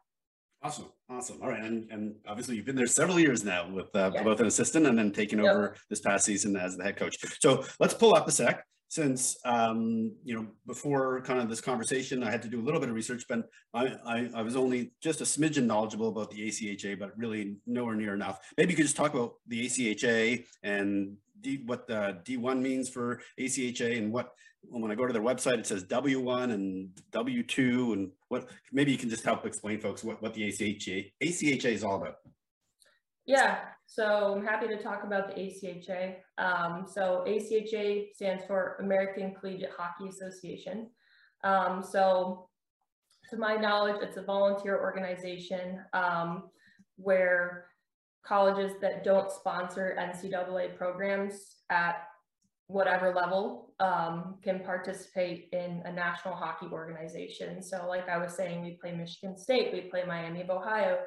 Awesome, 0.62 0.86
awesome. 1.14 1.40
All 1.42 1.50
right, 1.50 1.64
and 1.64 1.90
and 1.92 2.16
obviously 2.28 2.56
you've 2.56 2.66
been 2.66 2.76
there 2.76 2.88
several 2.88 3.20
years 3.20 3.44
now 3.44 3.70
with 3.70 3.96
uh, 3.96 4.12
yeah. 4.14 4.24
both 4.24 4.40
an 4.40 4.48
assistant 4.48 4.88
and 4.88 4.98
then 4.98 5.12
taking 5.12 5.40
yep. 5.40 5.54
over 5.54 5.76
this 5.90 6.02
past 6.02 6.26
season 6.26 6.56
as 6.56 6.76
the 6.76 6.84
head 6.84 6.98
coach. 6.98 7.16
So 7.40 7.64
let's 7.80 7.94
pull 7.94 8.16
up 8.16 8.28
a 8.28 8.32
sec. 8.32 8.66
Since 8.90 9.38
um, 9.44 10.14
you 10.24 10.36
know, 10.36 10.46
before 10.68 11.22
kind 11.22 11.40
of 11.40 11.50
this 11.50 11.62
conversation, 11.62 12.24
I 12.24 12.30
had 12.30 12.44
to 12.44 12.48
do 12.48 12.62
a 12.62 12.64
little 12.64 12.80
bit 12.80 12.90
of 12.90 12.96
research, 12.96 13.24
but 13.28 13.50
I, 13.74 13.96
I, 14.06 14.30
I 14.36 14.42
was 14.44 14.56
only 14.56 14.92
just 15.02 15.20
a 15.22 15.24
smidgen 15.24 15.66
knowledgeable 15.66 16.10
about 16.10 16.30
the 16.30 16.48
ACHA, 16.48 17.00
but 17.00 17.18
really 17.18 17.58
nowhere 17.66 17.96
near 17.96 18.14
enough. 18.14 18.38
Maybe 18.56 18.72
you 18.72 18.78
could 18.78 18.86
just 18.86 18.96
talk 18.96 19.16
about 19.16 19.34
the 19.48 19.66
ACHA 19.66 20.46
and 20.62 21.18
D, 21.42 21.64
what 21.66 21.88
the 21.88 22.20
D1 22.24 22.62
means 22.62 22.88
for 22.88 23.20
ACHA 23.40 23.98
and 23.98 24.14
what 24.14 24.34
when 24.70 24.92
I 24.92 24.96
go 24.96 25.06
to 25.06 25.14
their 25.14 25.22
website, 25.22 25.60
it 25.60 25.68
says 25.68 25.84
W1 25.86 26.52
and 26.52 26.90
W2 27.12 27.94
and 27.94 28.12
what, 28.30 28.50
maybe 28.72 28.92
you 28.92 28.98
can 28.98 29.10
just 29.10 29.24
help 29.24 29.46
explain 29.46 29.80
folks 29.80 30.04
what, 30.04 30.22
what 30.22 30.34
the 30.34 30.42
ACHA, 30.44 31.12
ACHA 31.22 31.66
is 31.66 31.84
all 31.84 32.02
about. 32.02 32.16
Yeah, 33.26 33.60
so 33.86 34.34
I'm 34.36 34.46
happy 34.46 34.68
to 34.68 34.82
talk 34.82 35.04
about 35.04 35.28
the 35.28 35.42
ACHA. 35.42 36.16
Um, 36.38 36.86
so 36.92 37.24
ACHA 37.28 38.14
stands 38.14 38.44
for 38.46 38.78
American 38.80 39.34
Collegiate 39.40 39.72
Hockey 39.78 40.10
Association. 40.10 40.90
Um, 41.44 41.84
so 41.84 42.50
to 43.30 43.38
my 43.38 43.56
knowledge, 43.56 43.98
it's 44.02 44.18
a 44.18 44.24
volunteer 44.24 44.80
organization 44.80 45.80
um, 45.94 46.50
where 46.98 47.68
colleges 48.26 48.74
that 48.82 49.04
don't 49.04 49.32
sponsor 49.32 49.98
NCAA 50.00 50.76
programs 50.78 51.58
at 51.70 52.08
whatever 52.68 53.14
level 53.14 53.73
um, 53.84 54.36
can 54.42 54.62
participate 54.62 55.50
in 55.52 55.82
a 55.84 55.92
national 55.92 56.36
hockey 56.36 56.68
organization. 56.72 57.62
So 57.62 57.86
like 57.88 58.08
I 58.08 58.18
was 58.18 58.34
saying, 58.34 58.64
we 58.64 58.78
play 58.82 58.94
Michigan 58.94 59.38
State, 59.38 59.74
we 59.74 59.82
play 59.82 60.04
Miami 60.08 60.42
of 60.42 60.50
Ohio, 60.50 61.00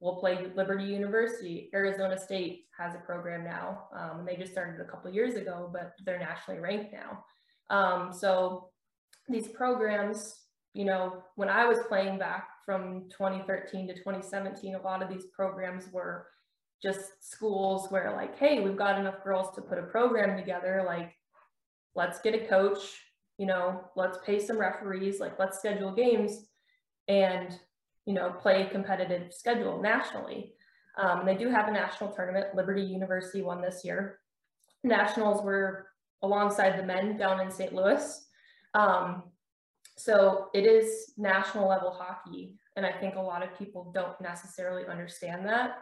we'll 0.00 0.16
play 0.16 0.46
Liberty 0.56 0.84
University. 0.84 1.68
Arizona 1.74 2.16
State 2.16 2.64
has 2.78 2.94
a 2.94 2.98
program 2.98 3.44
now. 3.44 3.88
Um, 3.94 4.24
they 4.26 4.36
just 4.36 4.52
started 4.52 4.80
a 4.80 4.90
couple 4.90 5.10
years 5.12 5.34
ago, 5.34 5.68
but 5.70 5.92
they're 6.06 6.18
nationally 6.18 6.60
ranked 6.60 6.94
now. 6.94 7.24
Um, 7.68 8.10
so 8.10 8.70
these 9.28 9.48
programs, 9.48 10.34
you 10.72 10.86
know, 10.86 11.22
when 11.36 11.50
I 11.50 11.66
was 11.66 11.78
playing 11.88 12.18
back 12.18 12.48
from 12.64 13.10
2013 13.10 13.88
to 13.88 13.94
2017, 13.94 14.76
a 14.76 14.80
lot 14.80 15.02
of 15.02 15.10
these 15.10 15.26
programs 15.36 15.92
were 15.92 16.28
just 16.82 17.02
schools 17.20 17.90
where 17.90 18.12
like, 18.12 18.38
hey, 18.38 18.60
we've 18.60 18.78
got 18.78 18.98
enough 18.98 19.22
girls 19.22 19.54
to 19.56 19.60
put 19.60 19.78
a 19.78 19.82
program 19.82 20.38
together. 20.38 20.84
Like, 20.86 21.13
let's 21.94 22.20
get 22.20 22.34
a 22.34 22.46
coach, 22.46 22.80
you 23.38 23.46
know, 23.46 23.84
let's 23.96 24.18
pay 24.24 24.38
some 24.38 24.58
referees, 24.58 25.20
like 25.20 25.38
let's 25.38 25.58
schedule 25.58 25.92
games 25.92 26.46
and, 27.08 27.58
you 28.06 28.14
know, 28.14 28.30
play 28.30 28.62
a 28.62 28.70
competitive 28.70 29.32
schedule 29.32 29.80
nationally. 29.80 30.54
Um, 30.96 31.26
they 31.26 31.34
do 31.34 31.48
have 31.48 31.68
a 31.68 31.72
national 31.72 32.10
tournament. 32.10 32.54
Liberty 32.54 32.82
University 32.82 33.42
won 33.42 33.60
this 33.60 33.84
year. 33.84 34.20
Nationals 34.84 35.42
were 35.42 35.88
alongside 36.22 36.78
the 36.78 36.86
men 36.86 37.16
down 37.16 37.40
in 37.40 37.50
St. 37.50 37.74
Louis. 37.74 38.24
Um, 38.74 39.24
so 39.96 40.48
it 40.54 40.64
is 40.64 41.12
national 41.16 41.68
level 41.68 41.90
hockey. 41.90 42.54
And 42.76 42.84
I 42.84 42.92
think 42.92 43.14
a 43.14 43.20
lot 43.20 43.42
of 43.42 43.56
people 43.58 43.92
don't 43.94 44.20
necessarily 44.20 44.84
understand 44.86 45.46
that. 45.46 45.78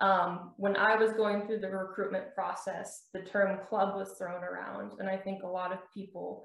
Um, 0.00 0.52
when 0.56 0.76
I 0.76 0.96
was 0.96 1.12
going 1.12 1.46
through 1.46 1.60
the 1.60 1.70
recruitment 1.70 2.34
process, 2.34 3.04
the 3.14 3.22
term 3.22 3.58
club 3.68 3.96
was 3.96 4.14
thrown 4.18 4.44
around. 4.44 4.92
And 4.98 5.08
I 5.08 5.16
think 5.16 5.42
a 5.42 5.48
lot 5.48 5.72
of 5.72 5.78
people 5.94 6.44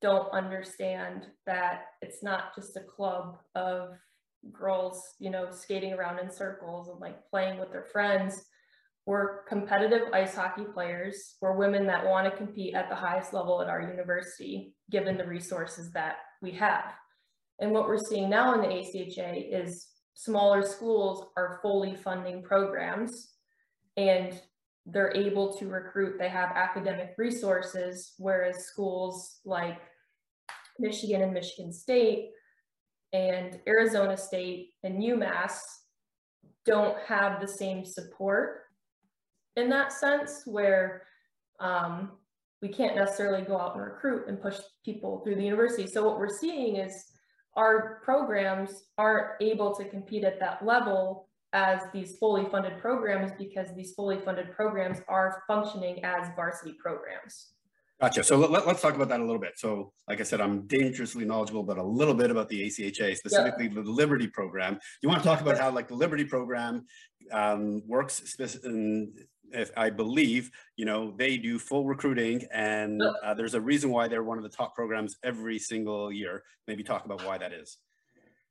don't 0.00 0.30
understand 0.32 1.26
that 1.46 1.86
it's 2.02 2.22
not 2.22 2.54
just 2.54 2.76
a 2.76 2.80
club 2.80 3.38
of 3.54 3.90
girls, 4.52 5.02
you 5.18 5.30
know, 5.30 5.48
skating 5.50 5.92
around 5.92 6.18
in 6.18 6.30
circles 6.30 6.88
and 6.88 7.00
like 7.00 7.16
playing 7.30 7.58
with 7.58 7.72
their 7.72 7.86
friends. 7.92 8.44
We're 9.06 9.44
competitive 9.44 10.12
ice 10.12 10.34
hockey 10.34 10.64
players. 10.72 11.36
We're 11.40 11.56
women 11.56 11.86
that 11.86 12.06
want 12.06 12.30
to 12.30 12.36
compete 12.36 12.74
at 12.74 12.88
the 12.88 12.94
highest 12.94 13.34
level 13.34 13.60
at 13.60 13.68
our 13.68 13.82
university, 13.82 14.74
given 14.90 15.16
the 15.16 15.26
resources 15.26 15.90
that 15.92 16.16
we 16.40 16.52
have. 16.52 16.92
And 17.60 17.72
what 17.72 17.86
we're 17.86 17.98
seeing 17.98 18.30
now 18.30 18.54
in 18.54 18.60
the 18.60 18.68
ACHA 18.68 19.62
is 19.62 19.88
smaller 20.14 20.62
schools 20.62 21.26
are 21.36 21.58
fully 21.62 21.94
funding 21.94 22.42
programs 22.42 23.32
and 23.96 24.40
they're 24.86 25.14
able 25.16 25.56
to 25.56 25.68
recruit, 25.68 26.18
they 26.18 26.28
have 26.28 26.50
academic 26.54 27.14
resources, 27.16 28.14
whereas 28.18 28.66
schools 28.66 29.40
like 29.44 29.80
Michigan 30.78 31.22
and 31.22 31.32
Michigan 31.32 31.72
State 31.72 32.30
and 33.12 33.60
Arizona 33.66 34.16
State 34.16 34.70
and 34.82 35.02
UMass 35.02 35.58
don't 36.66 36.98
have 37.06 37.40
the 37.40 37.48
same 37.48 37.84
support 37.84 38.62
in 39.56 39.68
that 39.70 39.92
sense 39.92 40.42
where 40.44 41.02
um, 41.60 42.12
we 42.60 42.68
can't 42.68 42.96
necessarily 42.96 43.42
go 43.42 43.58
out 43.58 43.74
and 43.74 43.84
recruit 43.84 44.26
and 44.28 44.40
push 44.40 44.58
people 44.84 45.20
through 45.20 45.36
the 45.36 45.44
university. 45.44 45.86
So 45.86 46.04
what 46.04 46.18
we're 46.18 46.28
seeing 46.28 46.76
is 46.76 47.04
our 47.56 48.00
programs 48.04 48.84
aren't 48.98 49.40
able 49.40 49.74
to 49.74 49.84
compete 49.84 50.24
at 50.24 50.40
that 50.40 50.64
level 50.64 51.28
as 51.52 51.82
these 51.92 52.16
fully 52.18 52.44
funded 52.50 52.80
programs 52.80 53.30
because 53.38 53.68
these 53.76 53.94
fully 53.94 54.18
funded 54.20 54.50
programs 54.52 54.98
are 55.08 55.44
functioning 55.46 56.04
as 56.04 56.28
varsity 56.34 56.74
programs. 56.82 57.54
Gotcha. 58.00 58.24
So 58.24 58.36
let, 58.36 58.66
us 58.66 58.82
talk 58.82 58.96
about 58.96 59.08
that 59.08 59.20
a 59.20 59.24
little 59.24 59.40
bit. 59.40 59.52
So, 59.56 59.92
like 60.08 60.20
I 60.20 60.24
said, 60.24 60.40
I'm 60.40 60.66
dangerously 60.66 61.24
knowledgeable, 61.24 61.62
but 61.62 61.78
a 61.78 61.82
little 61.82 62.12
bit 62.12 62.30
about 62.30 62.48
the 62.48 62.66
ACHA, 62.66 63.16
specifically 63.16 63.68
the 63.68 63.82
Liberty 63.82 64.26
program. 64.26 64.80
You 65.00 65.08
want 65.08 65.22
to 65.22 65.28
talk 65.28 65.40
about 65.40 65.58
how, 65.58 65.70
like, 65.70 65.86
the 65.86 65.94
Liberty 65.94 66.24
program 66.24 66.86
um, 67.30 67.82
works 67.86 68.34
in, 68.64 69.14
if 69.52 69.70
I 69.76 69.90
believe, 69.90 70.50
you 70.76 70.84
know, 70.84 71.12
they 71.16 71.36
do 71.36 71.58
full 71.58 71.84
recruiting 71.84 72.46
and 72.52 73.02
uh, 73.02 73.34
there's 73.34 73.54
a 73.54 73.60
reason 73.60 73.90
why 73.90 74.08
they're 74.08 74.24
one 74.24 74.38
of 74.38 74.44
the 74.44 74.50
top 74.50 74.74
programs 74.74 75.16
every 75.22 75.58
single 75.58 76.12
year. 76.12 76.42
Maybe 76.66 76.82
talk 76.82 77.04
about 77.04 77.24
why 77.24 77.38
that 77.38 77.52
is. 77.52 77.78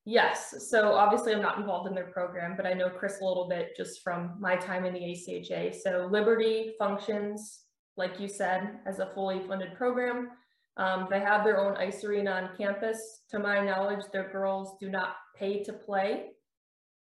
Yes. 0.06 0.70
So 0.70 0.94
obviously 0.94 1.34
I'm 1.34 1.42
not 1.42 1.58
involved 1.58 1.88
in 1.88 1.96
their 1.96 2.08
program, 2.08 2.56
but 2.58 2.66
I 2.66 2.74
know 2.74 2.90
Chris 2.90 3.22
a 3.22 3.26
little 3.26 3.48
bit 3.48 3.76
just 3.78 4.02
from 4.04 4.36
my 4.40 4.56
time 4.56 4.86
in 4.86 4.94
the 4.94 5.00
ACHA. 5.00 5.76
So 5.76 6.10
Liberty 6.12 6.74
functions, 6.78 7.62
like 7.96 8.20
you 8.20 8.28
said, 8.28 8.80
as 8.86 9.00
a 9.00 9.12
fully 9.14 9.40
funded 9.48 9.76
program. 9.76 10.30
Um, 10.76 11.08
they 11.10 11.20
have 11.20 11.44
their 11.44 11.60
own 11.60 11.78
ice 11.78 12.04
arena 12.04 12.32
on 12.32 12.58
campus. 12.58 13.22
To 13.30 13.40
my 13.40 13.64
knowledge, 13.64 14.04
their 14.12 14.30
girls 14.30 14.76
do 14.80 14.90
not 14.90 15.16
pay 15.38 15.64
to 15.64 15.74
play, 15.74 16.32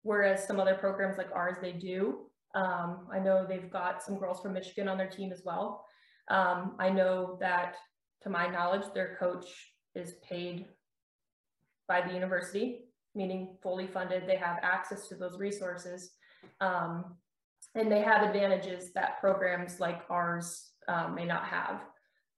whereas 0.03 0.47
some 0.47 0.59
other 0.59 0.75
programs 0.75 1.19
like 1.19 1.31
ours, 1.33 1.57
they 1.63 1.73
do. 1.73 2.27
Um, 2.55 3.09
I 3.13 3.19
know 3.19 3.45
they've 3.47 3.71
got 3.71 4.03
some 4.03 4.19
girls 4.19 4.41
from 4.41 4.53
Michigan 4.53 4.89
on 4.89 4.99
their 4.99 5.09
team 5.09 5.33
as 5.33 5.43
well. 5.45 5.85
Um, 6.29 6.77
I 6.79 6.89
know 6.89 7.37
that, 7.41 7.77
to 8.23 8.31
my 8.31 8.47
knowledge, 8.47 8.85
their 8.95 9.17
coach 9.19 9.47
is 9.95 10.15
paid 10.29 10.67
by 11.89 12.01
the 12.01 12.15
university, 12.15 12.85
meaning 13.15 13.57
fully 13.63 13.87
funded. 13.87 14.27
They 14.27 14.37
have 14.37 14.59
access 14.63 15.09
to 15.09 15.17
those 15.17 15.39
resources. 15.39 16.13
Um, 16.61 17.17
and 17.75 17.91
they 17.91 18.01
have 18.01 18.23
advantages 18.23 18.93
that 18.95 19.21
programs 19.21 19.81
like 19.81 20.03
ours 20.09 20.71
um, 20.89 21.15
may 21.15 21.25
not 21.25 21.45
have. 21.45 21.83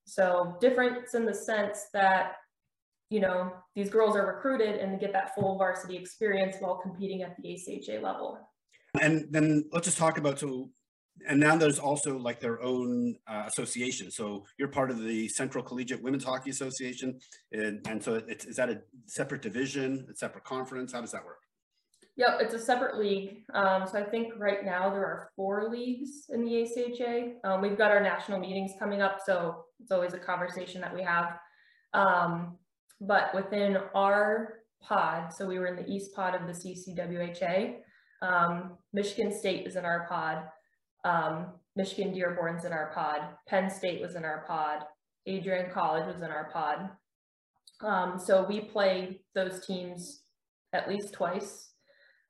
So 0.04 0.56
difference 0.60 1.14
in 1.14 1.26
the 1.26 1.34
sense 1.34 1.86
that, 1.92 2.36
you 3.10 3.20
know, 3.20 3.52
these 3.74 3.90
girls 3.90 4.16
are 4.16 4.26
recruited 4.26 4.76
and 4.80 5.00
get 5.00 5.12
that 5.12 5.34
full 5.34 5.58
varsity 5.58 5.96
experience 5.96 6.56
while 6.60 6.76
competing 6.76 7.22
at 7.22 7.36
the 7.36 7.48
ACHA 7.48 8.02
level. 8.02 8.38
And 9.00 9.26
then 9.30 9.64
let's 9.72 9.86
just 9.86 9.98
talk 9.98 10.18
about 10.18 10.38
so 10.38 10.70
and 11.26 11.40
now 11.40 11.56
there's 11.56 11.78
also 11.78 12.18
like 12.18 12.40
their 12.40 12.62
own 12.62 13.16
uh, 13.26 13.44
association. 13.46 14.10
So 14.10 14.44
you're 14.58 14.68
part 14.68 14.90
of 14.90 15.02
the 15.02 15.28
Central 15.28 15.64
Collegiate 15.64 16.02
Women's 16.02 16.24
Hockey 16.24 16.50
Association, 16.50 17.18
and, 17.52 17.84
and 17.88 18.02
so 18.02 18.20
it's, 18.28 18.44
is 18.44 18.56
that 18.56 18.70
a 18.70 18.82
separate 19.06 19.42
division, 19.42 20.06
a 20.10 20.14
separate 20.14 20.44
conference? 20.44 20.92
How 20.92 21.00
does 21.00 21.12
that 21.12 21.24
work? 21.24 21.38
Yep, 22.16 22.38
it's 22.40 22.54
a 22.54 22.58
separate 22.58 22.98
league. 22.98 23.42
Um, 23.52 23.86
so 23.86 23.98
I 23.98 24.02
think 24.02 24.32
right 24.38 24.64
now 24.64 24.88
there 24.88 25.04
are 25.04 25.30
four 25.36 25.68
leagues 25.70 26.26
in 26.30 26.44
the 26.44 26.50
ACHA. 26.50 27.34
Um, 27.44 27.60
we've 27.60 27.76
got 27.76 27.90
our 27.90 28.00
national 28.00 28.38
meetings 28.38 28.72
coming 28.78 29.02
up, 29.02 29.18
so 29.24 29.64
it's 29.80 29.90
always 29.90 30.14
a 30.14 30.18
conversation 30.18 30.80
that 30.80 30.94
we 30.94 31.02
have. 31.02 31.36
Um, 31.92 32.56
but 33.00 33.34
within 33.34 33.76
our 33.94 34.60
pod, 34.82 35.32
so 35.34 35.46
we 35.46 35.58
were 35.58 35.66
in 35.66 35.76
the 35.76 35.86
East 35.86 36.14
pod 36.14 36.34
of 36.34 36.46
the 36.46 36.54
CCWHA, 36.54 37.76
um, 38.22 38.78
Michigan 38.92 39.32
State 39.32 39.66
is 39.66 39.76
in 39.76 39.84
our 39.84 40.06
pod. 40.08 40.44
Um, 41.04 41.52
Michigan 41.76 42.12
Dearborn's 42.12 42.64
in 42.64 42.72
our 42.72 42.90
pod. 42.94 43.20
Penn 43.48 43.70
State 43.70 44.00
was 44.00 44.16
in 44.16 44.24
our 44.24 44.44
pod. 44.46 44.84
Adrian 45.26 45.70
College 45.70 46.06
was 46.06 46.22
in 46.22 46.30
our 46.30 46.50
pod. 46.52 46.90
Um, 47.82 48.18
so 48.18 48.44
we 48.44 48.60
play 48.60 49.20
those 49.34 49.64
teams 49.66 50.22
at 50.72 50.88
least 50.88 51.12
twice. 51.12 51.70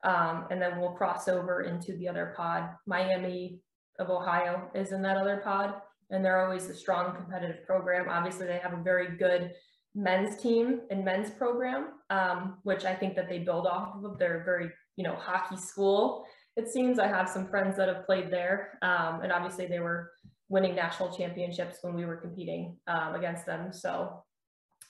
Um, 0.04 0.46
and 0.50 0.60
then 0.60 0.80
we'll 0.80 0.92
cross 0.92 1.28
over 1.28 1.62
into 1.62 1.96
the 1.96 2.08
other 2.08 2.34
pod. 2.36 2.70
Miami 2.86 3.60
of 3.98 4.10
Ohio 4.10 4.70
is 4.74 4.92
in 4.92 5.02
that 5.02 5.16
other 5.16 5.38
pod. 5.38 5.74
And 6.10 6.24
they're 6.24 6.44
always 6.44 6.68
a 6.68 6.74
strong 6.74 7.14
competitive 7.14 7.66
program. 7.66 8.08
Obviously, 8.08 8.46
they 8.46 8.58
have 8.58 8.72
a 8.72 8.82
very 8.82 9.16
good 9.16 9.52
men's 9.96 10.40
team 10.40 10.82
and 10.90 11.04
men's 11.04 11.30
program, 11.30 11.88
um, 12.10 12.58
which 12.62 12.84
I 12.84 12.94
think 12.94 13.16
that 13.16 13.28
they 13.28 13.40
build 13.40 13.66
off 13.66 13.96
of. 14.04 14.18
They're 14.18 14.44
very 14.44 14.70
you 14.96 15.04
know, 15.04 15.14
hockey 15.14 15.56
school. 15.56 16.26
It 16.56 16.68
seems 16.68 16.98
I 16.98 17.06
have 17.06 17.28
some 17.28 17.46
friends 17.48 17.76
that 17.76 17.88
have 17.88 18.06
played 18.06 18.30
there, 18.30 18.78
um, 18.82 19.20
and 19.22 19.30
obviously 19.30 19.66
they 19.66 19.78
were 19.78 20.10
winning 20.48 20.74
national 20.74 21.14
championships 21.14 21.78
when 21.82 21.94
we 21.94 22.04
were 22.04 22.16
competing 22.16 22.76
um, 22.86 23.14
against 23.14 23.44
them. 23.44 23.72
So 23.72 24.22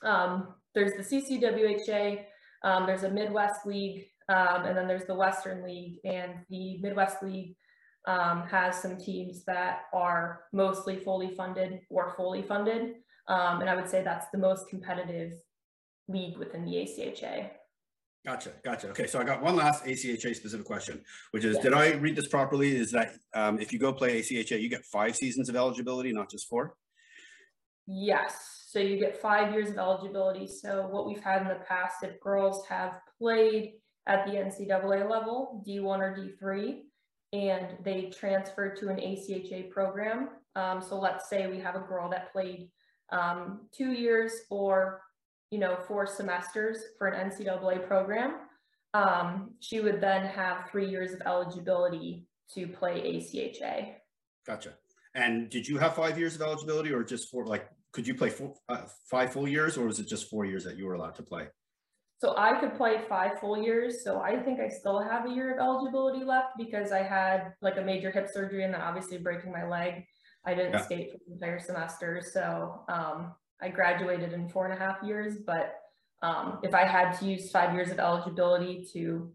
um, 0.04 0.54
there's 0.74 0.92
the 0.92 1.16
CCWHA, 1.16 2.24
um, 2.62 2.86
there's 2.86 3.02
a 3.02 3.10
Midwest 3.10 3.66
League, 3.66 4.06
um, 4.28 4.64
and 4.64 4.76
then 4.76 4.86
there's 4.86 5.06
the 5.06 5.14
Western 5.14 5.64
League, 5.64 5.98
and 6.04 6.34
the 6.50 6.78
Midwest 6.80 7.22
League 7.22 7.56
has 8.06 8.80
some 8.80 8.96
teams 8.96 9.44
that 9.46 9.82
are 9.92 10.42
mostly 10.52 11.00
fully 11.00 11.34
funded 11.34 11.80
or 11.90 12.14
fully 12.16 12.42
funded, 12.42 12.94
and 13.28 13.68
I 13.68 13.76
would 13.76 13.88
say 13.88 14.02
that's 14.02 14.26
the 14.32 14.38
most 14.38 14.68
competitive 14.68 15.32
league 16.08 16.36
within 16.36 16.64
the 16.64 16.72
ACHA. 16.72 17.50
Gotcha, 18.24 18.50
gotcha. 18.64 18.88
Okay, 18.88 19.06
so 19.06 19.20
I 19.20 19.24
got 19.24 19.40
one 19.40 19.54
last 19.54 19.84
ACHA 19.84 20.34
specific 20.34 20.66
question, 20.66 21.00
which 21.30 21.44
is, 21.44 21.56
yeah. 21.56 21.62
did 21.62 21.74
I 21.74 21.92
read 21.92 22.16
this 22.16 22.26
properly? 22.26 22.76
Is 22.76 22.90
that 22.90 23.14
um, 23.34 23.60
if 23.60 23.72
you 23.72 23.78
go 23.78 23.92
play 23.92 24.20
ACHA, 24.20 24.60
you 24.60 24.68
get 24.68 24.84
five 24.84 25.14
seasons 25.14 25.48
of 25.48 25.54
eligibility, 25.54 26.12
not 26.12 26.28
just 26.28 26.48
four? 26.48 26.74
Yes, 27.86 28.64
so 28.68 28.80
you 28.80 28.98
get 28.98 29.16
five 29.16 29.52
years 29.52 29.70
of 29.70 29.78
eligibility. 29.78 30.48
So 30.48 30.88
what 30.88 31.06
we've 31.06 31.22
had 31.22 31.42
in 31.42 31.48
the 31.48 31.60
past, 31.68 32.02
if 32.02 32.18
girls 32.20 32.66
have 32.66 32.98
played 33.16 33.74
at 34.08 34.26
the 34.26 34.32
NCAA 34.32 35.08
level, 35.08 35.64
D1 35.66 35.84
or 35.84 36.36
D3, 36.42 36.80
and 37.32 37.76
they 37.84 38.10
transfer 38.10 38.74
to 38.74 38.88
an 38.88 38.96
ACHA 38.96 39.70
program. 39.70 40.30
Um, 40.56 40.82
so 40.82 40.98
let's 40.98 41.28
say 41.28 41.46
we 41.46 41.60
have 41.60 41.76
a 41.76 41.80
girl 41.80 42.08
that 42.10 42.32
played 42.32 42.70
um, 43.10 43.68
two 43.72 43.92
years 43.92 44.32
or, 44.50 45.02
you 45.50 45.58
know, 45.58 45.78
four 45.86 46.06
semesters 46.06 46.78
for 46.98 47.08
an 47.08 47.30
NCAA 47.30 47.86
program. 47.86 48.34
Um, 48.94 49.50
she 49.60 49.80
would 49.80 50.00
then 50.00 50.26
have 50.26 50.70
three 50.70 50.88
years 50.88 51.12
of 51.12 51.22
eligibility 51.26 52.26
to 52.54 52.66
play 52.66 53.00
ACHA. 53.00 53.94
Gotcha. 54.46 54.74
And 55.14 55.50
did 55.50 55.66
you 55.66 55.78
have 55.78 55.94
five 55.94 56.18
years 56.18 56.34
of 56.34 56.42
eligibility 56.42 56.92
or 56.92 57.02
just 57.02 57.30
four, 57.30 57.46
like, 57.46 57.68
could 57.92 58.06
you 58.06 58.14
play 58.14 58.30
four, 58.30 58.54
uh, 58.68 58.82
five 59.10 59.32
full 59.32 59.48
years 59.48 59.76
or 59.76 59.86
was 59.86 59.98
it 59.98 60.06
just 60.06 60.28
four 60.28 60.44
years 60.44 60.64
that 60.64 60.76
you 60.76 60.86
were 60.86 60.94
allowed 60.94 61.14
to 61.16 61.22
play? 61.22 61.48
So 62.18 62.34
I 62.36 62.58
could 62.58 62.76
play 62.76 63.02
five 63.08 63.38
full 63.40 63.60
years. 63.60 64.02
So 64.02 64.20
I 64.20 64.40
think 64.42 64.60
I 64.60 64.68
still 64.68 65.02
have 65.02 65.26
a 65.26 65.34
year 65.34 65.54
of 65.54 65.60
eligibility 65.60 66.24
left 66.24 66.56
because 66.56 66.92
I 66.92 67.02
had 67.02 67.52
like 67.60 67.76
a 67.76 67.82
major 67.82 68.10
hip 68.10 68.28
surgery 68.32 68.64
and 68.64 68.72
then 68.72 68.80
obviously 68.80 69.18
breaking 69.18 69.52
my 69.52 69.66
leg. 69.66 70.06
I 70.46 70.54
didn't 70.54 70.72
yeah. 70.72 70.84
skate 70.84 71.12
for 71.12 71.18
the 71.26 71.34
entire 71.34 71.58
semester. 71.58 72.22
So 72.24 72.80
um, 72.88 73.34
I 73.60 73.68
graduated 73.68 74.32
in 74.32 74.48
four 74.48 74.66
and 74.66 74.74
a 74.74 74.78
half 74.78 75.02
years. 75.02 75.38
But 75.44 75.74
um, 76.22 76.60
if 76.62 76.74
I 76.74 76.84
had 76.84 77.12
to 77.18 77.26
use 77.26 77.50
five 77.50 77.74
years 77.74 77.90
of 77.90 77.98
eligibility 77.98 78.86
to, 78.92 79.30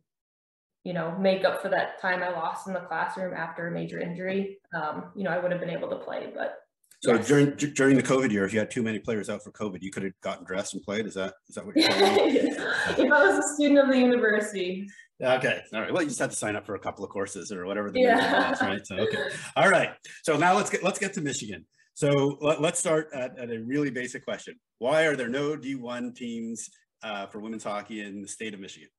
you 0.84 0.94
know, 0.94 1.16
make 1.20 1.44
up 1.44 1.62
for 1.62 1.70
that 1.70 2.02
time 2.02 2.24
I 2.24 2.30
lost 2.30 2.68
in 2.68 2.74
the 2.74 2.80
classroom 2.80 3.34
after 3.36 3.68
a 3.68 3.72
major 3.72 4.00
injury, 4.00 4.58
um, 4.74 5.12
you 5.16 5.24
know, 5.24 5.32
I 5.32 5.38
would 5.38 5.52
have 5.52 5.60
been 5.60 5.70
able 5.70 5.90
to 5.90 5.98
play. 5.98 6.32
But 6.34 6.60
so 7.02 7.16
yes. 7.16 7.28
during 7.28 7.56
during 7.56 7.96
the 7.96 8.04
COVID 8.04 8.32
year, 8.32 8.46
if 8.46 8.54
you 8.54 8.60
had 8.60 8.72
too 8.72 8.84
many 8.84 9.00
players 9.00 9.30
out 9.30 9.44
for 9.44 9.52
COVID, 9.52 9.82
you 9.82 9.92
could 9.92 10.04
have 10.04 10.14
gotten 10.22 10.46
dressed 10.46 10.76
and 10.76 10.84
played. 10.84 11.06
Is 11.08 11.16
that 11.16 11.34
is 11.50 11.56
that 11.56 11.66
what 11.66 11.76
you're 11.76 11.92
saying? 11.92 12.36
if 12.58 13.12
I 13.12 13.26
was 13.26 13.44
a 13.44 13.56
student 13.56 13.80
of 13.80 13.90
the 13.90 13.98
university. 13.98 14.88
Okay. 15.22 15.62
All 15.74 15.82
right. 15.82 15.94
Well, 15.94 16.02
you 16.02 16.10
just 16.10 16.20
had 16.20 16.32
to 16.32 16.36
sign 16.36 16.56
up 16.56 16.66
for 16.66 16.76
a 16.76 16.80
couple 16.80 17.04
of 17.04 17.12
courses 17.12 17.52
or 17.52 17.66
whatever 17.66 17.92
the 17.92 18.02
yeah. 18.02 18.50
was, 18.50 18.62
right? 18.62 18.86
So 18.86 18.96
okay. 18.98 19.30
All 19.56 19.70
right. 19.70 19.92
So 20.24 20.38
now 20.38 20.56
let's 20.56 20.70
get 20.70 20.84
let's 20.84 21.00
get 21.00 21.14
to 21.14 21.22
Michigan. 21.22 21.66
So 21.94 22.38
let, 22.42 22.60
us 22.64 22.80
start 22.80 23.10
at, 23.14 23.38
at 23.38 23.52
a 23.52 23.60
really 23.60 23.92
basic 23.92 24.24
question. 24.24 24.56
Why 24.80 25.04
are 25.04 25.16
there 25.16 25.28
no 25.28 25.56
D1 25.56 26.16
teams 26.16 26.70
uh, 27.04 27.28
for 27.28 27.40
women's 27.40 27.64
hockey 27.64 28.02
in 28.02 28.22
the 28.22 28.28
state 28.28 28.54
of 28.54 28.60
Michigan? 28.60 28.90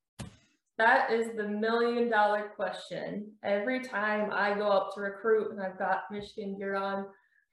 That 0.78 1.10
is 1.10 1.28
the 1.36 1.48
million 1.48 2.10
dollar 2.10 2.50
question. 2.54 3.32
Every 3.42 3.80
time 3.80 4.30
I 4.32 4.54
go 4.54 4.68
up 4.68 4.94
to 4.94 5.00
recruit 5.00 5.50
and 5.50 5.60
I've 5.60 5.78
got 5.78 6.02
Michigan 6.10 6.56
gear 6.56 6.76
on, 6.76 7.06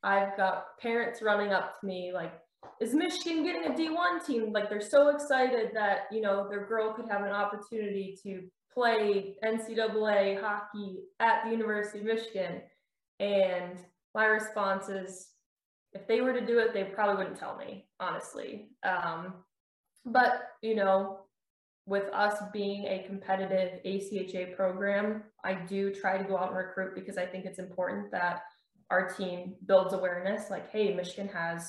I've 0.03 0.35
got 0.37 0.77
parents 0.81 1.21
running 1.21 1.51
up 1.51 1.79
to 1.79 1.87
me 1.87 2.11
like, 2.13 2.33
is 2.81 2.93
Michigan 2.93 3.43
getting 3.43 3.65
a 3.65 3.75
D1 3.75 4.25
team? 4.25 4.51
Like 4.51 4.69
they're 4.69 4.81
so 4.81 5.09
excited 5.09 5.71
that, 5.73 6.01
you 6.11 6.21
know, 6.21 6.47
their 6.49 6.65
girl 6.65 6.93
could 6.93 7.09
have 7.09 7.23
an 7.23 7.31
opportunity 7.31 8.17
to 8.23 8.43
play 8.73 9.35
NCAA 9.43 10.41
hockey 10.41 10.99
at 11.19 11.43
the 11.43 11.51
University 11.51 11.99
of 11.99 12.05
Michigan. 12.05 12.61
And 13.19 13.77
my 14.15 14.25
response 14.25 14.89
is, 14.89 15.27
if 15.93 16.07
they 16.07 16.21
were 16.21 16.33
to 16.33 16.45
do 16.45 16.59
it, 16.59 16.73
they 16.73 16.83
probably 16.83 17.17
wouldn't 17.17 17.39
tell 17.39 17.57
me, 17.57 17.87
honestly. 17.99 18.69
Um, 18.83 19.33
but, 20.05 20.41
you 20.61 20.75
know, 20.75 21.21
with 21.85 22.05
us 22.13 22.35
being 22.53 22.85
a 22.85 23.03
competitive 23.07 23.79
ACHA 23.83 24.55
program, 24.55 25.23
I 25.43 25.55
do 25.55 25.91
try 25.93 26.17
to 26.17 26.23
go 26.23 26.37
out 26.37 26.49
and 26.49 26.57
recruit 26.57 26.93
because 26.93 27.17
I 27.17 27.25
think 27.25 27.45
it's 27.45 27.57
important 27.57 28.11
that 28.11 28.41
our 28.91 29.09
team 29.09 29.55
builds 29.65 29.93
awareness 29.93 30.49
like, 30.49 30.69
hey, 30.71 30.93
Michigan 30.93 31.29
has, 31.33 31.67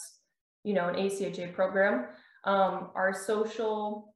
you 0.63 0.75
know, 0.75 0.89
an 0.89 0.97
ACHA 0.97 1.55
program. 1.55 2.07
Um, 2.45 2.91
our 2.95 3.15
social 3.27 4.10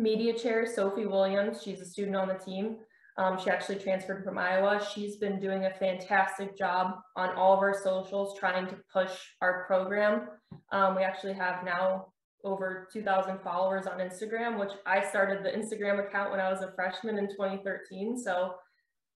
media 0.00 0.32
chair, 0.36 0.66
Sophie 0.66 1.06
Williams, 1.06 1.62
she's 1.62 1.80
a 1.80 1.84
student 1.84 2.16
on 2.16 2.28
the 2.28 2.34
team. 2.34 2.78
Um, 3.16 3.38
she 3.38 3.50
actually 3.50 3.76
transferred 3.76 4.24
from 4.24 4.38
Iowa. 4.38 4.80
She's 4.94 5.16
been 5.16 5.38
doing 5.38 5.66
a 5.66 5.74
fantastic 5.74 6.56
job 6.56 7.00
on 7.16 7.30
all 7.36 7.52
of 7.52 7.58
our 7.58 7.74
socials, 7.74 8.38
trying 8.38 8.66
to 8.68 8.76
push 8.92 9.12
our 9.42 9.64
program. 9.66 10.28
Um, 10.72 10.96
we 10.96 11.02
actually 11.02 11.34
have 11.34 11.64
now 11.64 12.06
over 12.44 12.88
2,000 12.92 13.38
followers 13.40 13.86
on 13.86 13.98
Instagram, 13.98 14.58
which 14.58 14.72
I 14.86 15.06
started 15.06 15.44
the 15.44 15.50
Instagram 15.50 16.06
account 16.06 16.30
when 16.30 16.40
I 16.40 16.50
was 16.50 16.62
a 16.62 16.72
freshman 16.74 17.18
in 17.18 17.28
2013. 17.28 18.16
So 18.16 18.54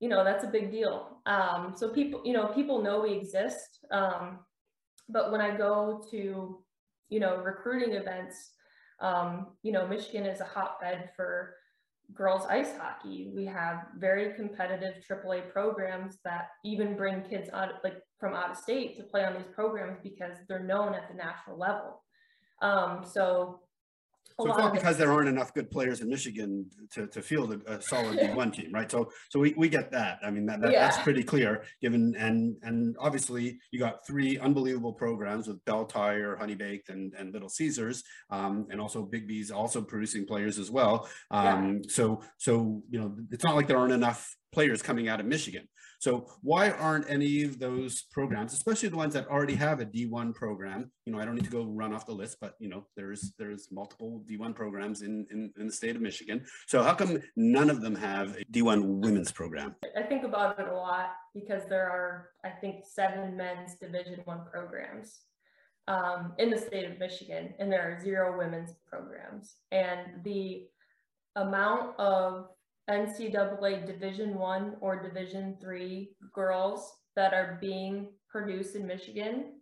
you 0.01 0.09
know, 0.09 0.25
that's 0.25 0.45
a 0.45 0.49
big 0.49 0.71
deal. 0.71 1.19
Um, 1.27 1.75
so 1.77 1.91
people, 1.91 2.23
you 2.25 2.33
know, 2.33 2.47
people 2.49 2.83
know 2.83 3.03
we 3.03 3.13
exist. 3.13 3.85
Um, 3.91 4.41
but 5.09 5.31
when 5.31 5.41
I 5.41 5.57
go 5.57 6.03
to, 6.11 6.59
you 7.11 7.21
know, 7.21 7.37
recruiting 7.37 7.95
events, 7.95 8.53
um, 9.01 9.49
you 9.63 9.73
know, 9.73 9.87
Michigan 9.87 10.27
is 10.27 10.41
a 10.41 10.45
hotbed 10.45 11.11
for 11.17 11.55
girls 12.15 12.45
ice 12.47 12.73
hockey. 12.79 13.31
We 13.35 13.45
have 13.47 13.87
very 13.97 14.35
competitive 14.35 14.95
AAA 15.09 15.51
programs 15.53 16.19
that 16.25 16.49
even 16.65 16.97
bring 16.97 17.23
kids 17.23 17.49
out 17.53 17.71
like 17.85 18.03
from 18.19 18.35
out 18.35 18.51
of 18.51 18.57
state 18.57 18.97
to 18.97 19.03
play 19.03 19.25
on 19.25 19.35
these 19.35 19.53
programs 19.55 19.99
because 20.03 20.37
they're 20.49 20.65
known 20.65 20.95
at 20.95 21.09
the 21.09 21.15
national 21.15 21.59
level. 21.59 22.03
Um, 22.63 23.05
so 23.11 23.61
so 24.43 24.51
it's 24.51 24.59
not 24.59 24.73
because 24.73 24.97
there 24.97 25.13
aren't 25.13 25.29
enough 25.29 25.53
good 25.55 25.71
players 25.71 26.01
in 26.01 26.09
Michigan 26.09 26.67
to, 26.93 27.07
to 27.09 27.23
field 27.23 27.53
a, 27.53 27.75
a 27.75 27.83
solid 27.83 28.19
D1 28.21 28.55
team, 28.55 28.73
right? 28.73 28.91
So 28.91 29.11
so 29.29 29.39
we, 29.41 29.55
we 29.57 29.69
get 29.69 29.91
that. 29.93 30.19
I 30.25 30.31
mean 30.31 30.47
that, 30.47 30.61
that 30.61 30.73
yeah. 30.73 30.81
that's 30.81 31.03
pretty 31.03 31.23
clear. 31.23 31.65
Given 31.81 32.15
and 32.19 32.57
and 32.63 32.97
obviously 32.99 33.59
you 33.71 33.79
got 33.79 34.07
three 34.07 34.39
unbelievable 34.39 34.93
programs 34.93 35.49
with 35.49 35.65
Belle 35.65 35.87
Tire, 35.87 36.37
Honey 36.37 36.55
Baked, 36.55 36.89
and 36.89 37.13
and 37.15 37.33
Little 37.33 37.49
Caesars, 37.49 38.03
um, 38.31 38.67
and 38.71 38.81
also 38.81 39.07
Bigbie's 39.07 39.51
also 39.51 39.83
producing 39.83 40.27
players 40.27 40.59
as 40.59 40.71
well. 40.71 41.09
Um, 41.31 41.77
yeah. 41.77 41.89
So 41.89 42.23
so 42.39 42.83
you 42.91 43.01
know 43.01 43.17
it's 43.31 43.45
not 43.45 43.57
like 43.57 43.67
there 43.67 43.79
aren't 43.79 43.93
enough 43.93 44.37
players 44.53 44.83
coming 44.83 45.09
out 45.09 45.21
of 45.21 45.27
Michigan. 45.27 45.69
So 46.01 46.27
why 46.41 46.71
aren't 46.71 47.11
any 47.11 47.43
of 47.43 47.59
those 47.59 48.05
programs, 48.11 48.55
especially 48.55 48.89
the 48.89 48.97
ones 48.97 49.13
that 49.13 49.29
already 49.29 49.55
have 49.57 49.81
a 49.81 49.85
D1 49.85 50.35
program, 50.35 50.91
you 51.05 51.13
know, 51.13 51.19
I 51.19 51.27
don't 51.27 51.35
need 51.35 51.45
to 51.45 51.51
go 51.51 51.65
run 51.65 51.93
off 51.93 52.07
the 52.07 52.13
list, 52.13 52.39
but 52.41 52.55
you 52.59 52.71
know, 52.71 52.87
there's 52.97 53.35
there's 53.39 53.69
multiple 53.71 54.25
D1 54.27 54.55
programs 54.55 55.03
in, 55.03 55.27
in, 55.31 55.53
in 55.59 55.67
the 55.67 55.73
state 55.73 55.97
of 55.97 56.03
Michigan. 56.03 56.47
So 56.67 56.83
how 56.83 56.95
come 56.95 57.19
none 57.37 57.69
of 57.69 57.83
them 57.83 57.95
have 57.95 58.39
a 58.39 58.45
D1 58.51 58.83
women's 58.83 59.31
program? 59.31 59.77
I 59.95 60.03
think 60.03 60.25
about 60.25 60.59
it 60.59 60.69
a 60.69 60.75
lot 60.75 61.11
because 61.35 61.65
there 61.69 61.91
are, 61.91 62.31
I 62.47 62.49
think, 62.49 62.87
seven 62.91 63.37
men's 63.37 63.75
Division 63.75 64.21
One 64.25 64.41
programs. 64.51 65.21
Um, 65.89 66.35
in 66.39 66.51
the 66.51 66.59
state 66.59 66.89
of 66.89 67.01
Michigan, 67.01 67.53
and 67.59 67.73
there 67.73 67.83
are 67.83 68.01
zero 68.01 68.39
women's 68.39 68.75
programs. 68.89 69.57
And 69.73 70.23
the 70.23 70.69
amount 71.35 71.99
of 71.99 72.47
NCAA 72.91 73.87
Division 73.87 74.35
One 74.37 74.77
or 74.81 75.01
Division 75.01 75.57
Three 75.61 76.11
girls 76.35 76.93
that 77.15 77.33
are 77.33 77.59
being 77.61 78.09
produced 78.29 78.75
in 78.75 78.87
Michigan, 78.87 79.61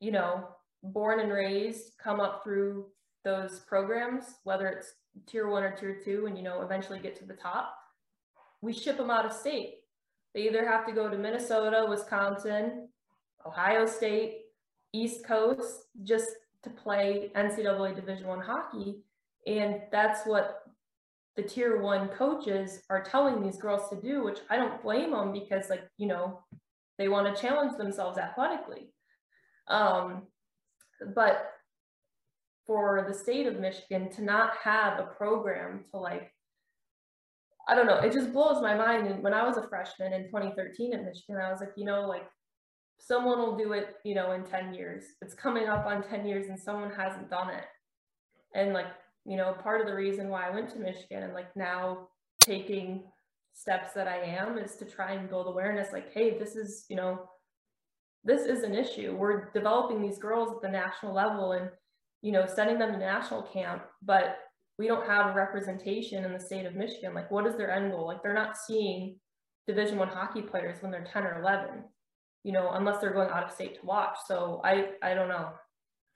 you 0.00 0.12
know, 0.12 0.48
born 0.82 1.20
and 1.20 1.32
raised, 1.32 1.94
come 2.02 2.20
up 2.20 2.42
through 2.44 2.86
those 3.24 3.60
programs, 3.60 4.24
whether 4.44 4.68
it's 4.68 4.94
tier 5.26 5.48
one 5.48 5.62
or 5.62 5.72
tier 5.72 6.00
two, 6.04 6.26
and 6.26 6.36
you 6.36 6.44
know, 6.44 6.62
eventually 6.62 7.00
get 7.00 7.16
to 7.18 7.24
the 7.24 7.34
top. 7.34 7.74
We 8.60 8.72
ship 8.72 8.96
them 8.96 9.10
out 9.10 9.26
of 9.26 9.32
state. 9.32 9.76
They 10.34 10.42
either 10.42 10.66
have 10.66 10.86
to 10.86 10.92
go 10.92 11.08
to 11.08 11.16
Minnesota, 11.16 11.86
Wisconsin, 11.88 12.88
Ohio 13.46 13.86
State, 13.86 14.38
East 14.92 15.24
Coast, 15.26 15.86
just 16.02 16.28
to 16.62 16.70
play 16.70 17.30
NCAA 17.34 17.94
Division 17.94 18.26
One 18.26 18.40
hockey, 18.40 19.02
and 19.46 19.82
that's 19.90 20.24
what 20.24 20.63
the 21.36 21.42
tier 21.42 21.80
one 21.80 22.08
coaches 22.08 22.82
are 22.90 23.02
telling 23.02 23.42
these 23.42 23.56
girls 23.56 23.88
to 23.90 24.00
do, 24.00 24.22
which 24.22 24.38
I 24.50 24.56
don't 24.56 24.82
blame 24.82 25.10
them 25.10 25.32
because 25.32 25.68
like, 25.68 25.84
you 25.98 26.06
know, 26.06 26.40
they 26.98 27.08
want 27.08 27.34
to 27.34 27.40
challenge 27.40 27.76
themselves 27.76 28.18
athletically. 28.18 28.92
Um, 29.68 30.28
but 31.14 31.50
for 32.66 33.04
the 33.08 33.14
state 33.14 33.46
of 33.46 33.58
Michigan 33.58 34.10
to 34.12 34.22
not 34.22 34.56
have 34.62 34.98
a 34.98 35.04
program 35.04 35.84
to 35.90 35.98
like, 35.98 36.30
I 37.68 37.74
don't 37.74 37.86
know, 37.86 37.98
it 37.98 38.12
just 38.12 38.32
blows 38.32 38.62
my 38.62 38.74
mind. 38.74 39.08
And 39.08 39.22
when 39.22 39.34
I 39.34 39.46
was 39.46 39.56
a 39.56 39.68
freshman 39.68 40.12
in 40.12 40.24
2013 40.24 40.94
at 40.94 41.04
Michigan, 41.04 41.36
I 41.36 41.50
was 41.50 41.60
like, 41.60 41.72
you 41.76 41.84
know, 41.84 42.06
like 42.06 42.24
someone 42.98 43.38
will 43.38 43.56
do 43.56 43.72
it, 43.72 43.96
you 44.04 44.14
know, 44.14 44.32
in 44.32 44.44
10 44.44 44.74
years. 44.74 45.04
It's 45.20 45.34
coming 45.34 45.66
up 45.66 45.86
on 45.86 46.02
10 46.02 46.26
years 46.26 46.46
and 46.46 46.58
someone 46.58 46.92
hasn't 46.92 47.30
done 47.30 47.50
it. 47.50 47.64
And 48.54 48.72
like 48.72 48.86
you 49.24 49.36
know, 49.36 49.54
part 49.62 49.80
of 49.80 49.86
the 49.86 49.94
reason 49.94 50.28
why 50.28 50.46
I 50.46 50.54
went 50.54 50.70
to 50.70 50.78
Michigan 50.78 51.22
and 51.22 51.34
like 51.34 51.54
now 51.56 52.08
taking 52.40 53.04
steps 53.54 53.92
that 53.94 54.08
I 54.08 54.18
am 54.18 54.58
is 54.58 54.76
to 54.76 54.84
try 54.84 55.12
and 55.12 55.28
build 55.28 55.46
awareness 55.46 55.92
like, 55.92 56.12
hey, 56.12 56.38
this 56.38 56.56
is, 56.56 56.84
you 56.88 56.96
know, 56.96 57.28
this 58.24 58.42
is 58.42 58.62
an 58.62 58.74
issue. 58.74 59.14
We're 59.16 59.50
developing 59.52 60.02
these 60.02 60.18
girls 60.18 60.50
at 60.50 60.60
the 60.60 60.68
national 60.68 61.14
level 61.14 61.52
and, 61.52 61.70
you 62.22 62.32
know, 62.32 62.46
sending 62.46 62.78
them 62.78 62.92
to 62.92 62.98
national 62.98 63.42
camp, 63.42 63.82
but 64.02 64.38
we 64.78 64.88
don't 64.88 65.06
have 65.06 65.30
a 65.30 65.34
representation 65.34 66.24
in 66.24 66.32
the 66.32 66.40
state 66.40 66.66
of 66.66 66.74
Michigan. 66.74 67.14
Like, 67.14 67.30
what 67.30 67.46
is 67.46 67.56
their 67.56 67.70
end 67.70 67.92
goal? 67.92 68.06
Like, 68.06 68.22
they're 68.22 68.34
not 68.34 68.56
seeing 68.56 69.18
Division 69.66 69.98
One 69.98 70.08
hockey 70.08 70.42
players 70.42 70.78
when 70.80 70.90
they're 70.90 71.06
10 71.10 71.22
or 71.24 71.40
11, 71.40 71.84
you 72.42 72.52
know, 72.52 72.70
unless 72.72 73.00
they're 73.00 73.12
going 73.12 73.30
out 73.30 73.44
of 73.44 73.52
state 73.52 73.78
to 73.80 73.86
watch. 73.86 74.16
So 74.26 74.60
I, 74.64 74.88
I 75.02 75.14
don't 75.14 75.28
know. 75.28 75.50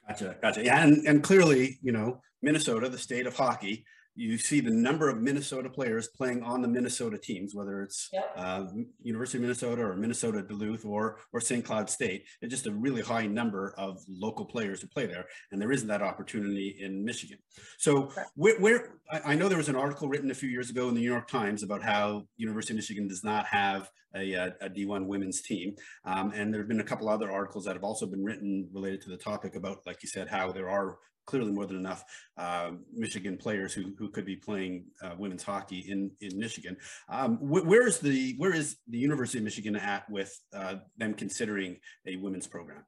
Gotcha, 0.08 0.36
gotcha. 0.40 0.64
Yeah, 0.64 0.82
and, 0.82 1.06
and 1.06 1.22
clearly, 1.22 1.78
you 1.82 1.92
know, 1.92 2.22
Minnesota, 2.40 2.88
the 2.88 2.98
state 2.98 3.26
of 3.26 3.36
hockey, 3.36 3.84
you 4.18 4.36
see 4.36 4.60
the 4.60 4.70
number 4.70 5.08
of 5.08 5.22
Minnesota 5.22 5.70
players 5.70 6.08
playing 6.08 6.42
on 6.42 6.60
the 6.60 6.66
Minnesota 6.66 7.16
teams, 7.16 7.54
whether 7.54 7.82
it's 7.82 8.08
Yep. 8.12 8.32
uh, 8.36 8.64
University 9.02 9.38
of 9.38 9.42
Minnesota 9.42 9.82
or 9.82 9.96
Minnesota 9.96 10.42
Duluth 10.42 10.84
or 10.84 11.18
or 11.32 11.40
St. 11.40 11.64
Cloud 11.64 11.88
State. 11.88 12.24
It's 12.42 12.50
just 12.50 12.66
a 12.66 12.72
really 12.72 13.00
high 13.00 13.26
number 13.26 13.74
of 13.78 14.02
local 14.08 14.44
players 14.44 14.80
who 14.80 14.88
play 14.88 15.06
there, 15.06 15.26
and 15.52 15.62
there 15.62 15.70
isn't 15.70 15.88
that 15.88 16.02
opportunity 16.02 16.76
in 16.80 17.04
Michigan. 17.04 17.38
So 17.78 18.10
where, 18.34 18.94
I 19.24 19.34
know 19.36 19.48
there 19.48 19.56
was 19.56 19.68
an 19.68 19.76
article 19.76 20.08
written 20.08 20.30
a 20.32 20.34
few 20.34 20.48
years 20.48 20.68
ago 20.68 20.88
in 20.88 20.94
the 20.94 21.00
New 21.00 21.10
York 21.10 21.28
Times 21.28 21.62
about 21.62 21.82
how 21.82 22.26
University 22.36 22.72
of 22.74 22.76
Michigan 22.76 23.06
does 23.06 23.22
not 23.22 23.46
have 23.46 23.88
a, 24.16 24.32
a, 24.32 24.54
a 24.62 24.68
D1 24.70 25.06
women's 25.06 25.42
team, 25.42 25.76
um, 26.04 26.32
and 26.34 26.52
there 26.52 26.60
have 26.60 26.68
been 26.68 26.80
a 26.80 26.84
couple 26.84 27.08
other 27.08 27.30
articles 27.30 27.64
that 27.66 27.74
have 27.74 27.84
also 27.84 28.06
been 28.06 28.24
written 28.24 28.68
related 28.72 29.00
to 29.02 29.10
the 29.10 29.16
topic 29.16 29.54
about, 29.54 29.78
like 29.86 30.02
you 30.02 30.08
said, 30.08 30.26
how 30.28 30.50
there 30.50 30.68
are 30.68 30.98
clearly 31.28 31.52
more 31.52 31.66
than 31.66 31.76
enough 31.76 32.02
um, 32.38 32.84
Michigan 32.92 33.36
players 33.36 33.74
who, 33.74 33.92
who 33.98 34.08
could 34.08 34.24
be 34.24 34.34
playing 34.34 34.86
uh, 35.02 35.10
women's 35.18 35.42
hockey 35.42 35.80
in, 35.80 36.10
in 36.22 36.38
Michigan. 36.38 36.74
Um, 37.10 37.36
wh- 37.36 37.66
where 37.66 37.86
is 37.86 37.98
the 37.98 38.34
where 38.38 38.54
is 38.54 38.76
the 38.88 38.98
University 38.98 39.38
of 39.38 39.44
Michigan 39.44 39.76
at 39.76 40.08
with 40.10 40.34
uh, 40.54 40.76
them 40.96 41.12
considering 41.12 41.76
a 42.06 42.16
women's 42.16 42.46
program? 42.46 42.82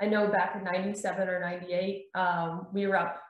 I 0.00 0.06
know 0.06 0.28
back 0.28 0.56
in 0.56 0.64
97 0.64 1.28
or 1.28 1.40
98, 1.40 2.06
um, 2.14 2.68
we 2.72 2.86
were 2.86 2.96
up 2.96 3.20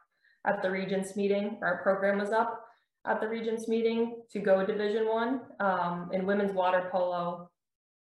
at 0.47 0.63
the 0.63 0.71
Regents 0.71 1.17
meeting, 1.17 1.59
our 1.61 1.83
program 1.83 2.19
was 2.19 2.31
up 2.31 2.65
at 3.05 3.21
the 3.21 3.29
Regents 3.29 3.67
meeting 3.67 4.23
to 4.31 4.39
go 4.39 4.65
Division 4.65 5.09
One, 5.09 5.41
um, 5.59 6.11
and 6.13 6.25
women's 6.25 6.53
water 6.53 6.89
polo 6.93 7.51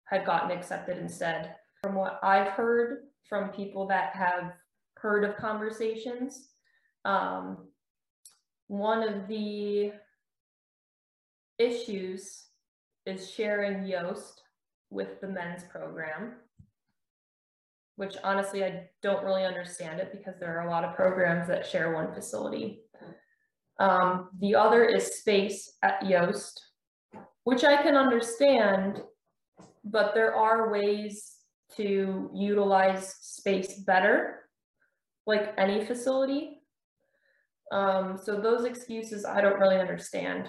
had 0.05 0.25
gotten 0.25 0.57
accepted 0.57 0.99
instead. 0.99 1.55
From 1.83 1.95
what 1.95 2.21
I've 2.23 2.49
heard 2.53 3.05
from 3.29 3.51
people 3.51 3.87
that 3.89 4.15
have 4.15 4.53
heard 5.01 5.25
of 5.25 5.37
conversations, 5.37 6.49
um, 7.05 7.69
one 8.67 9.03
of 9.03 9.29
the 9.29 9.93
issues 11.59 12.45
is 13.07 13.31
sharing 13.31 13.87
Yost 13.87 14.43
with 14.91 15.21
the 15.21 15.29
men's 15.29 15.63
program 15.65 16.35
which 17.99 18.17
honestly 18.23 18.65
I 18.65 18.89
don't 19.03 19.25
really 19.25 19.45
understand 19.45 19.99
it 19.99 20.13
because 20.13 20.39
there 20.39 20.57
are 20.57 20.69
a 20.69 20.71
lot 20.71 20.85
of 20.85 20.95
programs 20.95 21.49
that 21.49 21.67
share 21.67 21.93
one 21.93 22.15
facility. 22.15 22.83
Um, 23.81 24.29
the 24.39 24.55
other 24.55 24.85
is 24.85 25.19
space 25.19 25.77
at 25.83 26.07
Yost, 26.07 26.65
which 27.43 27.65
I 27.65 27.83
can 27.83 27.97
understand, 27.97 29.03
but 29.83 30.15
there 30.15 30.33
are 30.33 30.71
ways 30.71 31.39
to 31.77 32.31
utilize 32.33 33.17
space 33.21 33.81
better, 33.81 34.48
like 35.29 35.53
any 35.59 35.85
facility. 35.85 36.63
Um, 37.71 38.19
so 38.21 38.41
those 38.41 38.65
excuses 38.65 39.25
I 39.25 39.43
don't 39.43 39.61
really 39.61 39.77
understand. 39.77 40.49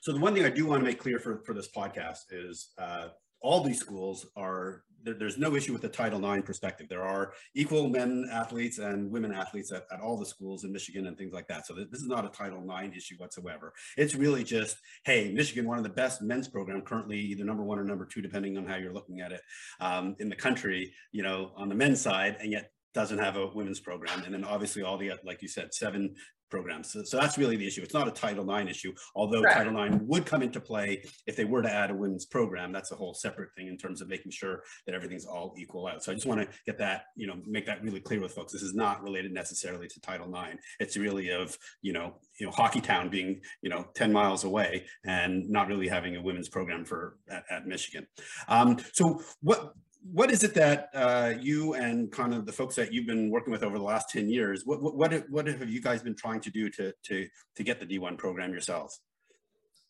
So 0.00 0.12
the 0.12 0.18
one 0.18 0.34
thing 0.34 0.44
I 0.44 0.50
do 0.50 0.66
want 0.66 0.80
to 0.80 0.84
make 0.84 0.98
clear 0.98 1.18
for, 1.20 1.42
for 1.44 1.54
this 1.54 1.68
podcast 1.70 2.32
is 2.32 2.70
uh, 2.78 3.08
all 3.40 3.62
these 3.62 3.78
schools 3.78 4.26
are 4.34 4.82
there, 5.04 5.14
there's 5.14 5.36
no 5.36 5.54
issue 5.54 5.72
with 5.72 5.82
the 5.82 5.88
Title 5.88 6.24
IX 6.32 6.44
perspective. 6.44 6.88
There 6.88 7.02
are 7.02 7.34
equal 7.54 7.88
men 7.88 8.28
athletes 8.32 8.78
and 8.78 9.10
women 9.10 9.32
athletes 9.32 9.72
at, 9.72 9.84
at 9.92 10.00
all 10.00 10.16
the 10.16 10.24
schools 10.24 10.64
in 10.64 10.72
Michigan 10.72 11.06
and 11.06 11.18
things 11.18 11.32
like 11.32 11.48
that. 11.48 11.66
So 11.66 11.74
th- 11.74 11.88
this 11.90 12.00
is 12.00 12.08
not 12.08 12.24
a 12.24 12.28
Title 12.28 12.64
IX 12.64 12.96
issue 12.96 13.16
whatsoever. 13.18 13.72
It's 13.96 14.14
really 14.14 14.42
just, 14.42 14.76
hey, 15.04 15.32
Michigan, 15.32 15.66
one 15.66 15.76
of 15.76 15.84
the 15.84 15.90
best 15.90 16.22
men's 16.22 16.48
program 16.48 16.82
currently, 16.82 17.18
either 17.18 17.44
number 17.44 17.64
one 17.64 17.78
or 17.78 17.84
number 17.84 18.06
two, 18.06 18.22
depending 18.22 18.56
on 18.56 18.66
how 18.66 18.76
you're 18.76 18.94
looking 18.94 19.20
at 19.20 19.32
it 19.32 19.42
um, 19.80 20.16
in 20.18 20.28
the 20.28 20.36
country, 20.36 20.94
you 21.10 21.22
know, 21.22 21.52
on 21.56 21.68
the 21.68 21.74
men's 21.74 22.00
side, 22.00 22.36
and 22.40 22.50
yet 22.50 22.70
doesn't 22.94 23.18
have 23.18 23.36
a 23.36 23.46
women's 23.48 23.80
program. 23.80 24.22
And 24.24 24.34
then 24.34 24.44
obviously 24.44 24.82
all 24.82 24.98
the, 24.98 25.12
like 25.24 25.42
you 25.42 25.48
said, 25.48 25.74
seven 25.74 26.14
programs. 26.52 26.92
So, 26.92 27.02
so 27.02 27.16
that's 27.16 27.38
really 27.38 27.56
the 27.56 27.66
issue. 27.66 27.82
It's 27.82 27.94
not 27.94 28.06
a 28.06 28.10
Title 28.10 28.48
IX 28.54 28.70
issue, 28.70 28.92
although 29.16 29.40
Correct. 29.40 29.56
Title 29.56 29.82
IX 29.82 29.96
would 30.02 30.26
come 30.26 30.42
into 30.42 30.60
play 30.60 31.02
if 31.26 31.34
they 31.34 31.46
were 31.46 31.62
to 31.62 31.72
add 31.72 31.90
a 31.90 31.94
women's 31.94 32.26
program. 32.26 32.72
That's 32.72 32.92
a 32.92 32.94
whole 32.94 33.14
separate 33.14 33.48
thing 33.56 33.68
in 33.68 33.78
terms 33.78 34.02
of 34.02 34.08
making 34.08 34.32
sure 34.32 34.62
that 34.86 34.94
everything's 34.94 35.24
all 35.24 35.54
equal 35.56 35.86
out. 35.86 36.04
So 36.04 36.12
I 36.12 36.14
just 36.14 36.26
want 36.26 36.42
to 36.42 36.48
get 36.66 36.76
that, 36.78 37.04
you 37.16 37.26
know, 37.26 37.36
make 37.46 37.64
that 37.66 37.82
really 37.82 38.00
clear 38.00 38.20
with 38.20 38.34
folks. 38.34 38.52
This 38.52 38.62
is 38.62 38.74
not 38.74 39.02
related 39.02 39.32
necessarily 39.32 39.88
to 39.88 40.00
Title 40.00 40.28
IX. 40.28 40.58
It's 40.78 40.96
really 40.98 41.30
of, 41.30 41.56
you 41.80 41.94
know, 41.94 42.16
you 42.38 42.46
know, 42.46 42.52
Hockey 42.52 42.82
Town 42.82 43.08
being, 43.08 43.40
you 43.62 43.70
know, 43.70 43.86
10 43.94 44.12
miles 44.12 44.44
away 44.44 44.84
and 45.06 45.48
not 45.48 45.68
really 45.68 45.88
having 45.88 46.16
a 46.16 46.22
women's 46.22 46.50
program 46.50 46.84
for 46.84 47.16
at, 47.30 47.44
at 47.50 47.66
Michigan. 47.66 48.06
Um, 48.48 48.78
so 48.92 49.22
what 49.40 49.72
what 50.10 50.30
is 50.30 50.42
it 50.42 50.54
that 50.54 50.90
uh, 50.94 51.32
you 51.40 51.74
and 51.74 52.10
kind 52.10 52.34
of 52.34 52.44
the 52.46 52.52
folks 52.52 52.74
that 52.76 52.92
you've 52.92 53.06
been 53.06 53.30
working 53.30 53.52
with 53.52 53.62
over 53.62 53.78
the 53.78 53.84
last 53.84 54.10
10 54.10 54.28
years, 54.28 54.62
what, 54.64 54.82
what, 54.82 55.24
what, 55.30 55.46
have 55.46 55.68
you 55.70 55.80
guys 55.80 56.02
been 56.02 56.14
trying 56.14 56.40
to 56.40 56.50
do 56.50 56.68
to, 56.70 56.92
to, 57.04 57.28
to 57.56 57.62
get 57.62 57.78
the 57.78 57.86
D1 57.86 58.18
program 58.18 58.50
yourselves? 58.50 59.00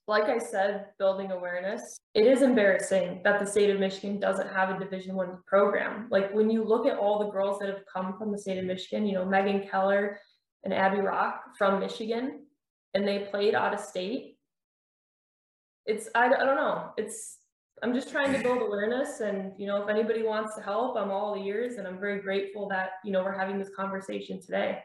Like 0.08 0.24
I 0.24 0.38
said, 0.38 0.86
building 0.98 1.30
awareness. 1.30 1.98
It 2.14 2.26
is 2.26 2.42
embarrassing 2.42 3.20
that 3.24 3.38
the 3.40 3.46
state 3.46 3.70
of 3.70 3.78
Michigan 3.78 4.18
doesn't 4.18 4.52
have 4.52 4.70
a 4.70 4.78
Division 4.78 5.14
One 5.14 5.38
program. 5.46 6.08
Like 6.10 6.34
when 6.34 6.50
you 6.50 6.64
look 6.64 6.86
at 6.86 6.98
all 6.98 7.20
the 7.20 7.30
girls 7.30 7.60
that 7.60 7.68
have 7.68 7.84
come 7.92 8.18
from 8.18 8.32
the 8.32 8.38
state 8.38 8.58
of 8.58 8.64
Michigan, 8.64 9.06
you 9.06 9.14
know, 9.14 9.24
Megan 9.24 9.66
Keller 9.68 10.18
and 10.64 10.74
Abby 10.74 11.00
Roque 11.00 11.40
from 11.56 11.78
Michigan, 11.78 12.40
and 12.94 13.06
they 13.06 13.20
played 13.30 13.54
out 13.54 13.72
of 13.72 13.80
state. 13.80 14.36
It's 15.86 16.08
I, 16.14 16.26
I 16.26 16.44
don't 16.44 16.56
know. 16.56 16.90
It's 16.96 17.38
I'm 17.82 17.92
just 17.92 18.10
trying 18.10 18.32
to 18.32 18.40
build 18.40 18.62
awareness, 18.62 19.20
and 19.20 19.52
you 19.58 19.66
know, 19.66 19.82
if 19.82 19.88
anybody 19.88 20.22
wants 20.22 20.54
to 20.54 20.62
help, 20.62 20.96
I'm 20.96 21.10
all 21.10 21.36
ears, 21.36 21.76
and 21.76 21.86
I'm 21.86 21.98
very 21.98 22.20
grateful 22.20 22.68
that 22.68 22.90
you 23.04 23.10
know 23.12 23.24
we're 23.24 23.36
having 23.36 23.58
this 23.58 23.70
conversation 23.74 24.40
today. 24.40 24.78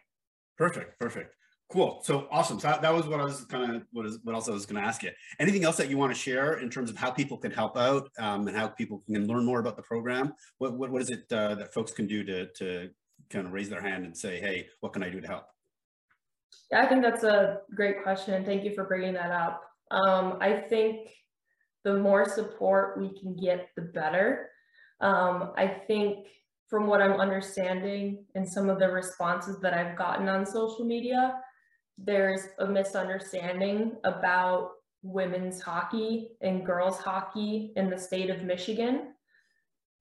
Perfect, 0.57 0.99
perfect. 0.99 1.35
Cool. 1.69 1.99
So 2.03 2.27
awesome. 2.31 2.59
So 2.59 2.77
that, 2.81 2.93
was 2.93 3.07
what 3.07 3.19
I 3.19 3.25
was 3.25 3.43
kind 3.45 3.75
of 3.75 3.83
what 3.91 4.05
is 4.05 4.19
what 4.23 4.33
else 4.33 4.47
I 4.47 4.51
was 4.51 4.65
going 4.65 4.81
to 4.81 4.87
ask 4.87 5.03
you. 5.03 5.11
Anything 5.37 5.65
else 5.65 5.75
that 5.77 5.89
you 5.89 5.97
want 5.97 6.13
to 6.13 6.19
share 6.19 6.59
in 6.59 6.69
terms 6.69 6.89
of 6.89 6.97
how 6.97 7.11
people 7.11 7.37
can 7.37 7.51
help 7.51 7.77
out 7.77 8.09
um, 8.19 8.47
and 8.47 8.55
how 8.55 8.67
people 8.67 9.03
can 9.05 9.27
learn 9.27 9.43
more 9.43 9.59
about 9.59 9.75
the 9.75 9.83
program? 9.83 10.33
What 10.59 10.77
what, 10.77 10.89
what 10.89 11.01
is 11.01 11.09
it 11.09 11.31
uh, 11.31 11.55
that 11.55 11.73
folks 11.73 11.91
can 11.91 12.07
do 12.07 12.23
to 12.23 12.47
to 12.53 12.89
kind 13.29 13.45
of 13.45 13.53
raise 13.53 13.69
their 13.69 13.81
hand 13.81 14.05
and 14.05 14.17
say, 14.17 14.39
hey, 14.39 14.67
what 14.79 14.93
can 14.93 15.03
I 15.03 15.09
do 15.09 15.21
to 15.21 15.27
help? 15.27 15.45
Yeah, 16.71 16.81
I 16.81 16.87
think 16.87 17.01
that's 17.01 17.23
a 17.23 17.59
great 17.75 18.03
question, 18.03 18.43
thank 18.45 18.63
you 18.63 18.73
for 18.73 18.85
bringing 18.85 19.13
that 19.13 19.31
up. 19.31 19.63
Um, 19.91 20.37
I 20.41 20.53
think 20.53 21.09
the 21.87 21.93
more 21.93 22.27
support 22.27 22.99
we 22.99 23.17
can 23.17 23.33
get, 23.33 23.69
the 23.77 23.81
better. 23.81 24.49
Um, 24.99 25.53
I 25.55 25.67
think 25.67 26.27
from 26.67 26.85
what 26.85 27.01
I'm 27.01 27.13
understanding 27.13 28.25
and 28.35 28.45
some 28.45 28.69
of 28.69 28.77
the 28.77 28.89
responses 28.89 29.61
that 29.61 29.73
I've 29.73 29.97
gotten 29.97 30.27
on 30.27 30.45
social 30.45 30.83
media, 30.83 31.35
there's 31.97 32.41
a 32.59 32.67
misunderstanding 32.67 33.93
about 34.03 34.71
women's 35.01 35.61
hockey 35.61 36.31
and 36.41 36.65
girls 36.65 36.99
hockey 36.99 37.71
in 37.77 37.89
the 37.89 37.97
state 37.97 38.29
of 38.29 38.43
Michigan. 38.43 39.13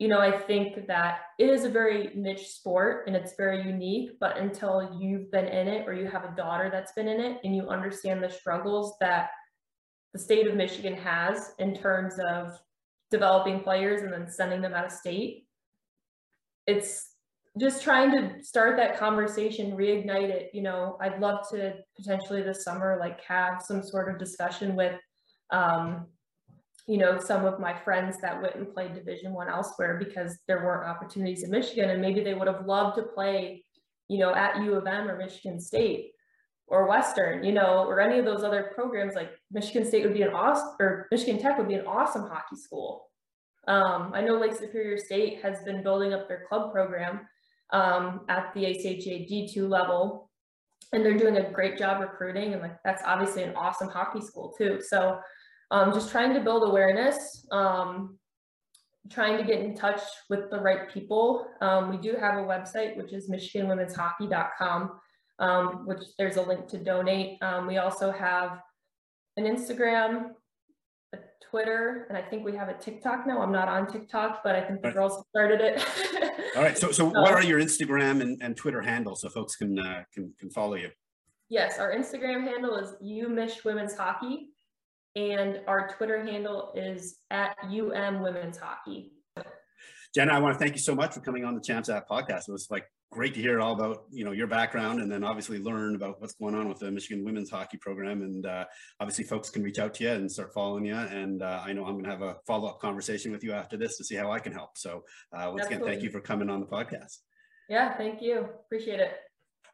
You 0.01 0.09
know, 0.09 0.19
I 0.19 0.37
think 0.37 0.89
that 0.89 1.21
it 1.39 1.49
is 1.49 1.63
a 1.63 1.71
very 1.71 2.11
niche 2.17 2.49
sport 2.49 3.07
and 3.07 3.15
it's 3.15 3.37
very 3.37 3.63
unique, 3.63 4.19
but 4.19 4.39
until 4.39 4.99
you've 4.99 5.31
been 5.31 5.47
in 5.47 5.69
it 5.69 5.87
or 5.87 5.95
you 5.95 6.09
have 6.09 6.25
a 6.25 6.35
daughter 6.35 6.69
that's 6.69 6.93
been 6.95 7.07
in 7.07 7.21
it 7.21 7.39
and 7.45 7.55
you 7.55 7.69
understand 7.69 8.25
the 8.25 8.29
struggles 8.29 8.97
that 8.99 9.29
the 10.17 10.23
state 10.23 10.47
of 10.47 10.55
Michigan 10.55 10.95
has 10.95 11.53
in 11.59 11.75
terms 11.75 12.15
of 12.31 12.59
developing 13.11 13.61
players 13.61 14.01
and 14.01 14.11
then 14.11 14.27
sending 14.31 14.63
them 14.63 14.73
out 14.73 14.87
of 14.87 14.91
state, 14.91 15.47
it's 16.67 17.11
just 17.61 17.83
trying 17.83 18.11
to 18.13 18.43
start 18.43 18.79
that 18.79 18.99
conversation, 18.99 19.77
reignite 19.77 20.31
it. 20.31 20.51
You 20.55 20.63
know, 20.63 20.97
I'd 21.03 21.21
love 21.21 21.47
to 21.51 21.75
potentially 21.99 22.43
this 22.43 22.65
summer, 22.65 22.97
like 22.99 23.23
have 23.25 23.61
some 23.61 23.83
sort 23.83 24.09
of 24.09 24.19
discussion 24.19 24.75
with, 24.75 24.99
um, 25.51 26.07
you 26.87 26.97
know, 26.97 27.19
some 27.19 27.45
of 27.45 27.61
my 27.61 27.75
friends 27.75 28.17
that 28.23 28.41
went 28.41 28.55
and 28.55 28.73
played 28.73 28.95
Division 28.95 29.35
One 29.35 29.51
elsewhere 29.51 29.99
because 29.99 30.39
there 30.49 30.65
weren't 30.65 30.89
opportunities 30.89 31.43
in 31.43 31.51
Michigan, 31.51 31.91
and 31.91 32.01
maybe 32.01 32.23
they 32.23 32.33
would 32.33 32.49
have 32.49 32.65
loved 32.65 32.97
to 32.97 33.03
play, 33.03 33.65
you 34.09 34.19
know, 34.19 34.35
at 34.35 34.63
U 34.63 34.77
of 34.77 34.87
M 34.87 35.11
or 35.11 35.19
Michigan 35.19 35.61
State 35.61 36.13
or 36.69 36.89
Western, 36.89 37.45
you 37.45 37.53
know, 37.53 37.85
or 37.87 38.01
any 38.01 38.19
of 38.19 38.25
those 38.25 38.43
other 38.43 38.71
programs. 38.75 39.15
Like 39.15 39.31
Michigan 39.51 39.87
State 39.87 40.05
would 40.05 40.15
be 40.15 40.23
an 40.23 40.35
awesome, 40.35 40.75
or 40.81 41.07
Michigan 41.11 41.41
Tech 41.41 41.59
would 41.59 41.69
be 41.69 41.75
an 41.75 41.87
awesome 41.87 42.23
hockey 42.23 42.57
school. 42.57 43.07
Um, 43.69 44.13
I 44.15 44.21
know 44.21 44.39
Lake 44.39 44.55
Superior 44.55 44.99
State 44.99 45.41
has 45.43 45.63
been 45.63 45.83
building 45.83 46.13
up 46.13 46.29
their 46.29 46.45
club 46.49 46.73
program 46.73 47.21
um, 47.73 48.21
at 48.29 48.53
the 48.55 48.65
ACHA 48.65 49.29
D2 49.31 49.69
level, 49.69 50.31
and 50.93 51.05
they're 51.05 51.19
doing 51.19 51.37
a 51.37 51.51
great 51.51 51.79
job 51.79 52.01
recruiting. 52.01 52.53
And 52.53 52.63
like 52.63 52.77
that's 52.85 53.03
obviously 53.05 53.43
an 53.43 53.55
awesome 53.57 53.89
hockey 53.89 54.21
school 54.21 54.55
too. 54.57 54.81
So 54.81 55.19
um, 55.71 55.93
just 55.93 56.11
trying 56.11 56.33
to 56.35 56.41
build 56.41 56.69
awareness, 56.69 57.47
um, 57.51 58.19
trying 59.11 59.37
to 59.39 59.45
get 59.45 59.61
in 59.61 59.75
touch 59.75 60.01
with 60.31 60.51
the 60.51 60.61
right 60.61 60.93
people. 60.93 61.47
Um, 61.61 61.91
we 61.91 61.97
do 61.97 62.17
have 62.17 62.37
a 62.39 62.43
website, 62.43 62.97
which 62.97 63.13
is 63.13 63.29
MichiganWomen'sHockey.com, 63.31 65.01
um, 65.39 65.87
which 65.87 66.01
there's 66.19 66.37
a 66.37 66.43
link 66.43 66.69
to 66.69 66.79
donate. 66.79 67.43
Um, 67.43 67.67
we 67.67 67.79
also 67.79 68.11
have 68.11 68.61
an 69.37 69.45
Instagram, 69.45 70.31
a 71.15 71.19
Twitter, 71.51 72.07
and 72.09 72.17
I 72.17 72.23
think 72.23 72.45
we 72.45 72.55
have 72.57 72.69
a 72.69 72.75
TikTok 72.75 73.27
now. 73.27 73.41
I'm 73.43 73.53
not 73.53 73.69
on 73.69 73.87
TikTok, 73.87 74.43
but 74.43 74.55
I 74.57 74.63
think 74.63 74.81
the 74.83 74.89
Right. 74.89 74.95
girls 74.95 75.25
started 75.31 75.61
it. 75.61 75.85
All 76.57 76.63
right. 76.63 76.77
So 76.77 76.91
so 76.91 77.11
So- 77.13 77.21
what 77.21 77.33
are 77.33 77.43
your 77.45 77.61
Instagram 77.61 78.21
and, 78.23 78.41
and 78.43 78.57
Twitter 78.57 78.81
handles 78.81 79.21
so 79.21 79.29
folks 79.29 79.57
can 79.57 79.79
uh, 79.79 80.05
can 80.13 80.33
can 80.39 80.51
follow 80.51 80.75
you? 80.75 80.91
Yes, 81.49 81.79
our 81.79 81.93
Instagram 81.95 82.43
handle 82.43 82.77
is 82.77 82.95
UMich 83.05 83.65
Women's 83.65 83.95
Hockey, 83.95 84.49
and 85.15 85.61
our 85.69 85.89
Twitter 85.97 86.25
handle 86.25 86.73
is 86.75 87.19
at 87.31 87.57
UM 87.65 88.21
Women's 88.21 88.57
Hockey. 88.59 89.13
Jenna, 90.15 90.33
I 90.33 90.39
want 90.39 90.55
to 90.55 90.59
thank 90.59 90.73
you 90.75 90.81
so 90.81 90.95
much 90.95 91.13
for 91.15 91.21
coming 91.21 91.45
on 91.45 91.55
the 91.55 91.61
Champs 91.61 91.89
App 91.91 92.09
podcast. 92.09 92.49
It 92.49 92.53
was 92.53 92.69
like 92.71 92.85
great 93.13 93.35
to 93.35 93.41
hear 93.41 93.61
all 93.61 93.73
about 93.73 94.05
you 94.11 94.25
know 94.25 94.33
your 94.33 94.47
background 94.47 95.01
and 95.01 95.11
then 95.11 95.23
obviously 95.23 95.59
learn 95.59 95.95
about 95.95 96.21
what's 96.21 96.35
going 96.35 96.55
on 96.55 96.69
with 96.69 96.79
the 96.79 96.91
Michigan 96.91 97.25
women's 97.25 97.51
hockey 97.51 97.79
program 97.79 98.23
and 98.23 98.47
uh, 98.47 98.65
obviously 99.01 99.25
folks 99.25 99.49
can 99.49 99.63
reach 99.63 99.79
out 99.79 99.95
to 99.95 100.05
you 100.05 100.11
and 100.11 100.31
start 100.31 100.53
following 100.53 100.85
you 100.85 100.95
and 100.95 101.43
uh, 101.43 101.63
I 101.65 101.73
know 101.73 101.85
I'm 101.85 101.93
going 101.93 102.05
to 102.05 102.11
have 102.11 102.23
a 102.23 102.37
follow-up 102.47 102.81
conversation 102.81 103.33
with 103.33 103.45
you 103.45 103.53
after 103.53 103.77
this 103.77 103.97
to 103.99 104.05
see 104.05 104.17
how 104.17 104.31
I 104.33 104.39
can 104.39 104.53
help 104.53 104.77
so 104.77 105.05
uh, 105.33 105.47
once 105.49 105.63
Absolutely. 105.63 105.75
again 105.75 105.87
thank 105.87 106.03
you 106.03 106.11
for 106.11 106.21
coming 106.21 106.51
on 106.51 106.61
the 106.61 106.67
podcast 106.67 107.19
yeah 107.69 107.97
thank 107.97 108.21
you 108.21 108.49
appreciate 108.67 109.01
it 109.01 109.13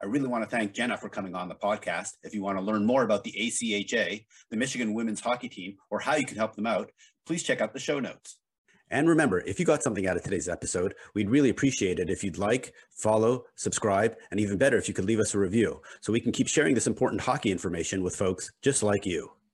I 0.03 0.07
really 0.07 0.27
want 0.27 0.42
to 0.42 0.51
thank 0.51 0.73
Jenna 0.73 0.97
for 0.97 1.09
coming 1.09 1.37
on 1.37 1.49
the 1.49 1.55
podcast. 1.55 2.09
If 2.25 2.35
you 2.35 2.42
want 2.42 2.59
to 2.59 2.64
learn 2.64 2.85
more 2.85 3.05
about 3.05 3.23
the 3.23 3.33
ACHA, 3.38 4.25
the 4.51 4.57
Michigan 4.57 4.95
women's 4.95 5.21
hockey 5.21 5.49
team, 5.49 5.77
or 5.90 6.01
how 6.01 6.16
you 6.16 6.27
can 6.27 6.37
help 6.37 6.57
them 6.57 6.66
out, 6.66 6.90
please 7.25 7.45
check 7.45 7.61
out 7.61 7.73
the 7.73 7.79
show 7.79 8.01
notes. 8.01 8.37
And 8.92 9.09
remember, 9.09 9.40
if 9.40 9.59
you 9.59 9.64
got 9.64 9.83
something 9.83 10.07
out 10.07 10.18
of 10.18 10.22
today's 10.22 10.50
episode, 10.50 10.94
we'd 11.14 11.31
really 11.31 11.48
appreciate 11.48 11.98
it 11.98 12.11
if 12.11 12.22
you'd 12.22 12.37
like, 12.37 12.74
follow, 12.90 13.46
subscribe, 13.57 14.16
and 14.31 14.38
even 14.38 14.59
better 14.59 14.76
if 14.76 14.87
you 14.87 14.92
could 14.92 15.07
leave 15.07 15.18
us 15.18 15.35
a 15.35 15.38
review 15.38 15.81
so 16.02 16.12
we 16.12 16.20
can 16.20 16.31
keep 16.31 16.46
sharing 16.46 16.74
this 16.74 16.87
important 16.87 17.22
hockey 17.22 17.50
information 17.50 18.02
with 18.02 18.14
folks 18.14 18.52
just 18.61 18.83
like 18.83 19.07
you. 19.07 19.31